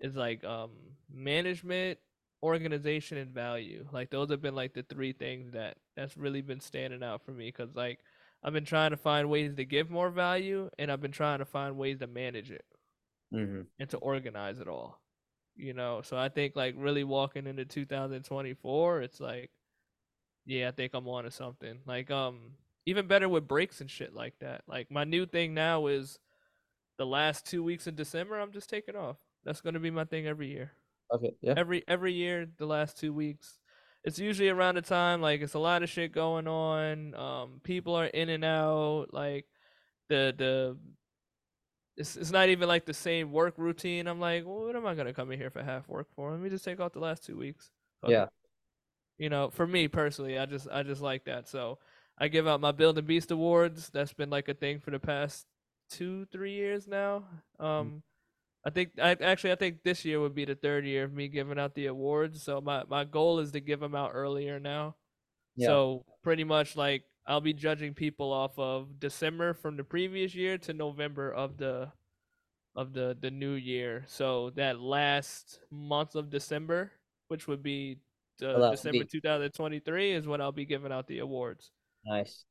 [0.01, 0.71] is like um
[1.13, 1.99] management,
[2.43, 3.87] organization and value.
[3.93, 7.33] Like those have been like the three things that that's really been standing out for
[7.33, 8.01] me cuz like
[8.43, 11.45] I've been trying to find ways to give more value and I've been trying to
[11.45, 12.65] find ways to manage it
[13.33, 15.01] hmm and to organize it all.
[15.57, 19.51] You know, so I think like really walking into 2024, it's like
[20.47, 21.81] yeah, I think I'm on to something.
[21.87, 22.53] Like um
[22.87, 24.63] even better with breaks and shit like that.
[24.67, 26.19] Like my new thing now is
[26.99, 29.17] the last 2 weeks in December I'm just taking off.
[29.45, 30.73] That's going to be my thing every year.
[31.13, 31.33] Okay.
[31.41, 31.55] Yeah.
[31.57, 33.59] Every every year the last 2 weeks.
[34.03, 37.15] It's usually around the time like it's a lot of shit going on.
[37.15, 39.47] Um people are in and out like
[40.09, 40.77] the the
[41.97, 44.07] it's, it's not even like the same work routine.
[44.07, 46.31] I'm like, well, what am I gonna come in here for half work for?
[46.31, 47.71] Let me just take off the last two weeks.
[48.07, 48.27] Yeah.
[49.19, 51.47] You know, for me personally, I just I just like that.
[51.47, 51.79] So
[52.21, 53.91] I give out my Build and Beast awards.
[53.91, 55.47] That's been like a thing for the past
[55.91, 57.25] two, three years now.
[57.59, 58.03] Um
[58.65, 61.29] I think I actually I think this year would be the third year of me
[61.29, 62.43] giving out the awards.
[62.43, 64.97] So my, my goal is to give them out earlier now.
[65.57, 65.69] Yeah.
[65.69, 70.59] So pretty much like I'll be judging people off of December from the previous year
[70.59, 71.93] to November of the
[72.77, 74.05] of the the new year.
[74.09, 76.93] So that last month of December,
[77.29, 77.99] which would be
[78.39, 81.71] the Well, that would December 2023 is when I'll be giving out the awards.
[82.05, 82.45] Nice.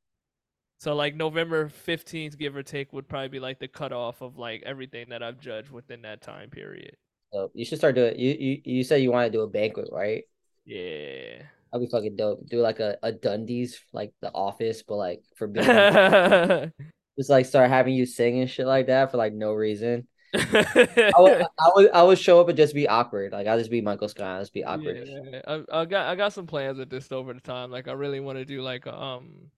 [0.80, 4.64] So like November 15th give or take would probably be like the cutoff of like
[4.66, 6.96] everything that I've judged within that time period.
[7.34, 8.18] So you should start doing.
[8.18, 10.24] You you you said you want to do a banquet, right?
[10.66, 11.44] Yeah.
[11.72, 12.48] That'd be fucking dope.
[12.48, 15.66] Do like a, a Dundies, like the office, but like for being
[17.18, 20.08] just like start having you sing and shit like that for like no reason.
[20.36, 23.32] I would I would I would show up and just be awkward.
[23.32, 24.28] Like I'll just be Michael Scott.
[24.28, 25.08] I'll just be awkward.
[25.08, 27.72] Yeah, I, I got I got some plans with this over the time.
[27.72, 29.50] Like I really want to do like a, um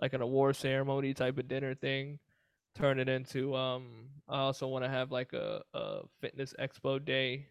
[0.00, 2.18] like an award ceremony type of dinner thing.
[2.74, 7.46] Turn it into um I also want to have like a, a fitness expo day.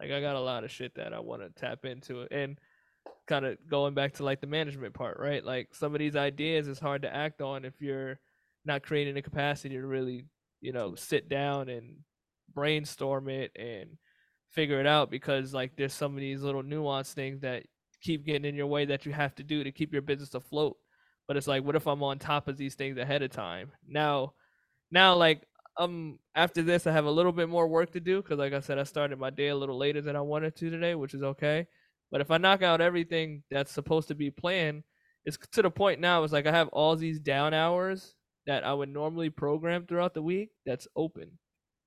[0.00, 2.58] Like I got a lot of shit that I want to tap into and
[3.28, 5.44] kind of going back to like the management part, right?
[5.44, 8.18] Like some of these ideas is hard to act on if you're
[8.64, 10.24] not creating the capacity to really,
[10.60, 11.96] you know, sit down and
[12.54, 13.90] brainstorm it and
[14.48, 17.64] figure it out because like there's some of these little nuanced things that
[18.00, 20.76] keep getting in your way that you have to do to keep your business afloat.
[21.26, 23.72] But it's like, what if I'm on top of these things ahead of time?
[23.86, 24.34] Now,
[24.90, 25.42] now like
[25.76, 28.60] um after this, I have a little bit more work to do because like I
[28.60, 31.22] said, I started my day a little later than I wanted to today, which is
[31.22, 31.66] okay.
[32.10, 34.82] But if I knock out everything that's supposed to be planned,
[35.24, 36.24] it's to the point now.
[36.24, 38.14] It's like I have all these down hours
[38.46, 41.38] that I would normally program throughout the week that's open.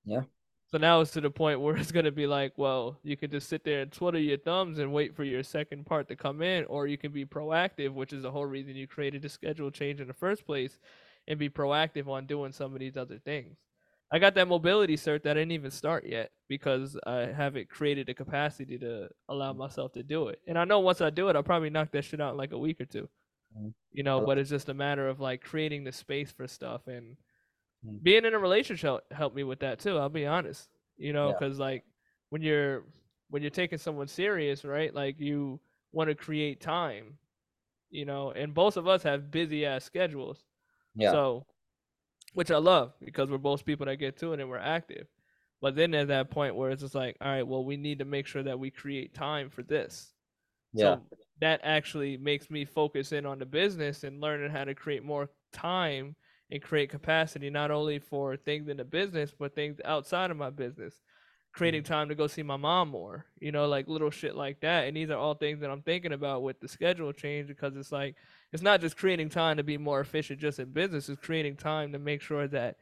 [0.05, 0.21] Yeah.
[0.71, 3.49] So now it's to the point where it's gonna be like, well, you can just
[3.49, 6.65] sit there and twiddle your thumbs and wait for your second part to come in,
[6.65, 9.99] or you can be proactive, which is the whole reason you created a schedule change
[9.99, 10.79] in the first place,
[11.27, 13.57] and be proactive on doing some of these other things.
[14.13, 18.07] I got that mobility cert that I didn't even start yet because I haven't created
[18.07, 20.39] the capacity to allow myself to do it.
[20.47, 22.51] And I know once I do it, I'll probably knock that shit out in like
[22.51, 23.07] a week or two.
[23.57, 23.73] Mhm.
[23.93, 27.17] You know, but it's just a matter of like creating the space for stuff and.
[27.85, 27.97] Mm-hmm.
[28.03, 29.97] being in a relationship helped me with that too.
[29.97, 30.69] I'll be honest.
[30.97, 31.33] You know, Yeah.
[31.39, 31.83] because like
[32.29, 32.83] when you're
[33.29, 34.93] when you're taking someone serious, right?
[34.93, 35.59] Like you
[35.91, 37.17] want to create time.
[37.89, 40.43] You know, and both of us have busy ass schedules.
[40.95, 41.11] Yeah.
[41.11, 41.45] So,
[42.33, 45.07] which I love because we're both people that get to it and we're active.
[45.61, 48.05] But then at that point where it's just like, all right, well, we need to
[48.05, 50.13] make sure that we create time for this.
[50.73, 50.95] yeah.
[50.95, 51.01] So
[51.41, 55.29] that actually makes me focus in on the business and learning how to create more
[55.51, 56.15] time
[56.51, 60.49] and create capacity not only for things in the business but things outside of my
[60.49, 61.01] business.
[61.53, 61.85] Creating mm.
[61.85, 64.87] time to go see my mom more, you know, like little shit like that.
[64.87, 67.91] And these are all things that I'm thinking about with the schedule change because it's
[67.91, 68.15] like
[68.53, 71.91] it's not just creating time to be more efficient just in business, it's creating time
[71.91, 72.77] to make sure that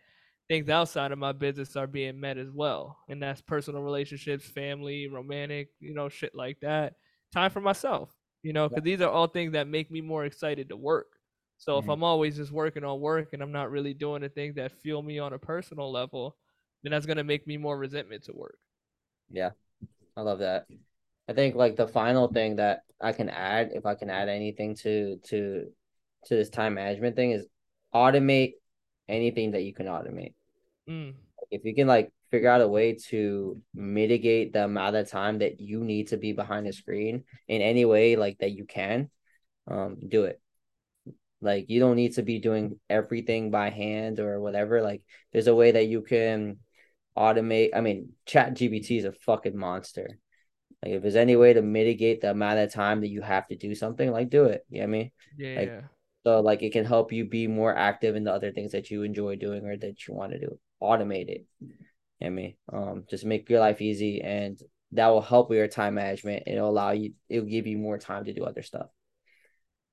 [0.50, 2.98] things outside of my business are being met as well.
[3.08, 6.96] And that's personal relationships, family, romantic, you know, shit like that.
[7.32, 8.10] Time for myself,
[8.42, 11.19] you know, because these are all things that make me more excited to work.
[11.60, 11.90] So if Mhm.
[11.90, 15.04] I'm always just working on work and I'm not really doing the things that fuel
[15.04, 16.38] me on a personal level,
[16.84, 18.60] then that's gonna make me more resentment to work.
[19.32, 19.52] Yeah,
[20.18, 20.68] I love that.
[21.30, 24.76] I think like the final thing that I can add, if I can add anything
[24.78, 25.72] to to
[26.26, 27.48] to this time management thing, is
[27.96, 28.54] automate
[29.10, 30.34] anything that you can automate.
[30.88, 31.16] Mm,
[31.52, 35.60] If you can like figure out a way to mitigate the amount of time that
[35.60, 39.10] you need to be behind the screen in any way like that you can,
[39.68, 40.42] um, do it.
[41.42, 44.82] Like you don't need to be doing everything by hand or whatever.
[44.82, 46.58] Like there's a way that you can
[47.18, 47.70] automate.
[47.76, 50.20] I mean, Chat GPT is a fucking monster.
[50.84, 53.56] Like if there's any way to mitigate the amount of time that you have to
[53.56, 54.66] do something, like do it.
[54.70, 55.12] You know what I mean?
[55.38, 55.60] Yeah.
[55.60, 55.84] Like.
[56.26, 59.04] So like it can help you be more active in the other things that you
[59.04, 60.60] enjoy doing or that you want to do.
[60.82, 61.46] Automate it.
[61.62, 61.68] You
[62.20, 62.56] know I mean?
[62.72, 64.60] Um, just make your life easy and
[64.92, 66.44] that will help with your time management.
[66.48, 68.88] It'll allow you it'll give you more time to do other stuff.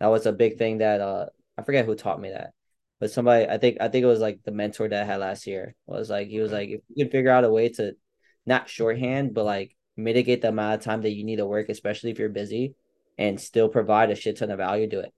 [0.00, 1.26] That was a big thing that uh
[1.58, 2.52] I forget who taught me that.
[2.98, 5.46] But somebody I think I think it was like the mentor that I had last
[5.46, 7.94] year was like he was like if you can figure out a way to
[8.46, 12.10] not shorthand, but like mitigate the amount of time that you need to work, especially
[12.10, 12.74] if you're busy,
[13.18, 15.12] and still provide a shit ton of value, do it.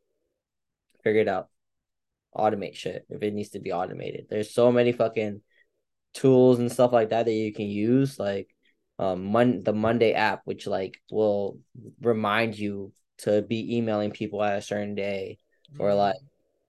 [1.04, 1.48] Figure it out.
[2.36, 4.26] Automate shit if it needs to be automated.
[4.28, 5.40] There's so many fucking
[6.14, 8.48] tools and stuff like that that you can use, like
[8.98, 11.58] um Mon- the Monday app, which like will
[12.00, 15.38] remind you to be emailing people at a certain day,
[15.78, 15.96] or Mhm.
[15.96, 16.16] like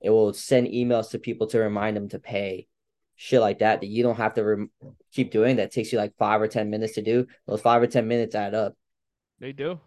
[0.02, 2.68] it will send emails to people to remind them to pay.
[3.16, 4.72] Shit like that that you don't have to rem-
[5.12, 5.58] keep doing.
[5.58, 7.28] That takes you like five or ten minutes to do.
[7.48, 8.76] Those five or ten minutes add up.
[9.40, 9.80] They do.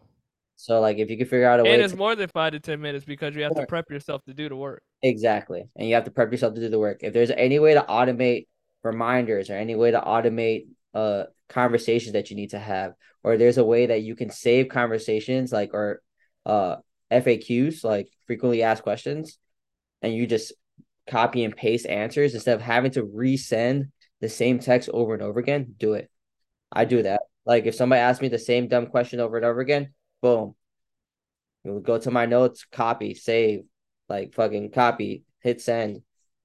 [0.56, 2.52] So like if you can figure out a way And it's to more than five
[2.52, 4.82] to ten minutes because you have to prep yourself to do the work.
[5.02, 5.68] Exactly.
[5.76, 7.00] And you have to prep yourself to do the work.
[7.02, 8.46] If there's any way to automate
[8.82, 12.92] reminders or any way to automate uh conversations that you need to have,
[13.24, 16.02] or there's a way that you can save conversations like or
[16.46, 16.76] uh
[17.12, 19.38] FAQs, like frequently asked questions,
[20.00, 20.52] and you just
[21.08, 23.90] copy and paste answers instead of having to resend
[24.20, 26.10] the same text over and over again, do it.
[26.70, 27.22] I do that.
[27.44, 30.54] Like if somebody asks me the same dumb question over and over again, boom.
[31.64, 33.64] You'll go to my notes, copy, save,
[34.08, 36.02] like fucking copy, hit send.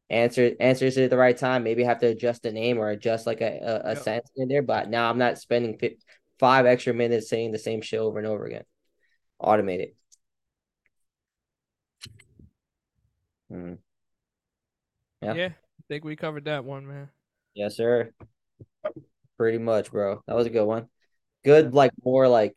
[0.09, 1.63] Answer answers it at the right time.
[1.63, 4.61] Maybe have to adjust the name or adjust like a, a, a sentence in there.
[4.61, 5.97] But now I'm not spending fi-
[6.39, 8.63] five extra minutes saying the same shit over and over again.
[9.41, 9.95] Automate it.
[13.51, 13.77] Mm.
[15.21, 15.33] Yeah.
[15.33, 15.45] Yeah.
[15.47, 17.09] I think we covered that one, man.
[17.53, 18.11] Yes, sir.
[19.37, 20.21] Pretty much, bro.
[20.27, 20.87] That was a good one.
[21.43, 22.55] Good, like more like.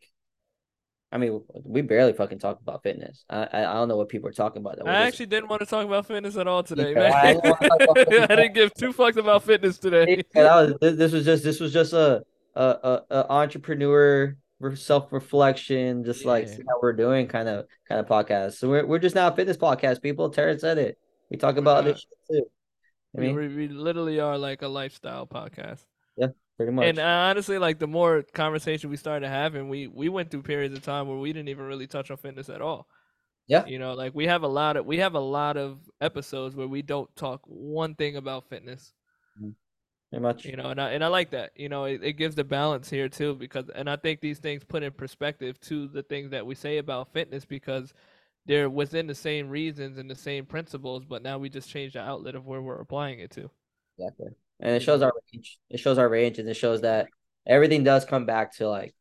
[1.13, 3.25] I mean, we barely fucking talk about fitness.
[3.29, 4.77] I I, I don't know what people are talking about.
[4.77, 7.13] That I just- actually didn't want to talk about fitness at all today, Yeah, man.
[7.13, 10.23] I didn't wanna talk about fitness I didn't give two fucks about fitness today.
[10.33, 12.23] Yeah, was this, this was just this was just a
[12.55, 14.35] a, a, a entrepreneur
[14.75, 18.53] self reflection, just like see how we're doing kind of kind of podcast.
[18.53, 20.29] So we're we're just now a fitness podcast, people.
[20.29, 20.97] Terrance said it.
[21.29, 21.99] We talk about other not.
[21.99, 22.45] shit too.
[23.15, 25.81] I we, mean, we, we literally are like a lifestyle podcast.
[26.17, 26.85] Yeah, pretty much.
[26.85, 30.75] And uh, honestly, like the more conversation we started having, we we went through periods
[30.75, 32.87] of time where we didn't even really touch on fitness at all.
[33.47, 33.65] Yeah.
[33.65, 36.67] You know, like we have a lot of we have a lot of episodes where
[36.67, 38.93] we don't talk one thing about fitness.
[40.11, 40.45] Pretty much.
[40.45, 41.51] You know, and I and I like that.
[41.55, 44.63] You know, it, it gives the balance here too because and I think these things
[44.63, 47.93] put in perspective to the things that we say about fitness because
[48.45, 52.01] they're within the same reasons and the same principles, but now we just change the
[52.01, 53.49] outlet of where we're applying it to.
[53.97, 54.31] Exactly.
[54.59, 55.59] And it shows our range.
[55.69, 57.07] It shows our range and it shows that
[57.45, 58.93] everything does come back to like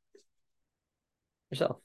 [1.50, 1.78] yourself.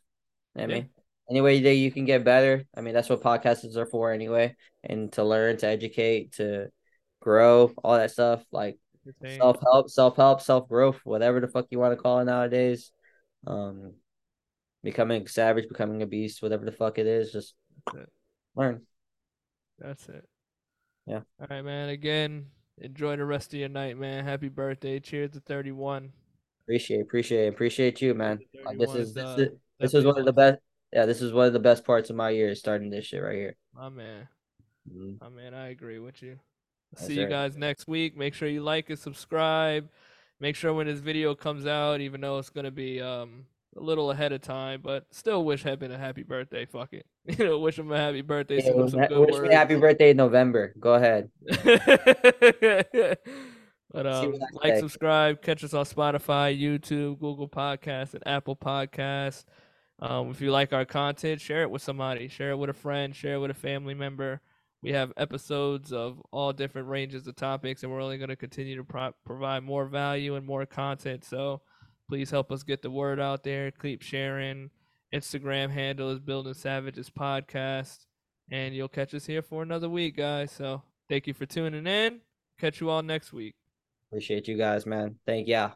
[0.55, 0.89] You know what I mean?
[1.29, 2.65] Any way that you can get better.
[2.75, 4.55] I mean, that's what podcasts are for anyway.
[4.83, 6.67] And to learn, to educate, to
[7.19, 8.43] grow, all that stuff.
[8.51, 8.77] Like
[9.27, 12.91] Self help, self help, self growth, whatever the fuck you want to call it nowadays.
[13.45, 13.93] Um,
[14.83, 17.55] becoming savage, becoming a beast, whatever the fuck it is, just
[17.93, 18.07] That's
[18.55, 18.81] learn.
[19.79, 20.27] That's it.
[21.05, 21.21] Yeah.
[21.39, 21.89] All right, man.
[21.89, 22.47] Again,
[22.79, 24.23] enjoy the rest of your night, man.
[24.23, 24.99] Happy birthday.
[24.99, 26.11] Cheers to 31.
[26.63, 28.39] Appreciate, appreciate, appreciate you, man.
[28.65, 29.49] Like this is is, this uh, is
[29.79, 30.57] this was one of the best.
[30.91, 33.35] Yeah, this is one of the best parts of my year, starting this shit right
[33.35, 33.55] here.
[33.75, 34.27] My man.
[34.91, 35.19] Mhm.
[35.21, 36.39] My man, I agree with you.
[36.95, 38.17] See you guys next week.
[38.17, 39.89] Make sure you like and subscribe.
[40.39, 43.45] Make sure when this video comes out, even though it's gonna be um
[43.77, 46.65] a little ahead of time, but still wish Heaven a happy birthday.
[46.65, 47.05] Fuck it.
[47.37, 48.63] You know, wish him a happy birthday.
[48.63, 50.75] Yeah, wish some me- good wish me happy birthday in November.
[50.79, 51.31] Go ahead.
[53.91, 54.79] but um, like, say.
[54.79, 59.45] subscribe, catch us on Spotify, YouTube, Google Podcasts, and Apple Podcasts.
[59.99, 63.15] Um, if you like our content, share it with somebody, share it with a friend,
[63.15, 64.41] share it with a family member.
[64.85, 68.75] We have episodes of all different ranges of topics, and we're only going to continue
[68.77, 71.25] to pro- provide more value and more content.
[71.25, 71.61] So
[72.07, 73.71] please help us get the word out there.
[73.71, 74.69] Keep sharing.
[75.13, 78.05] Instagram handle is Building Savages Podcast.
[78.51, 80.51] And you'll catch us here for another week, guys.
[80.51, 82.21] So thank you for tuning in.
[82.59, 83.55] Catch you all next week.
[84.11, 85.15] Appreciate you guys, man.
[85.25, 85.71] Thank ya.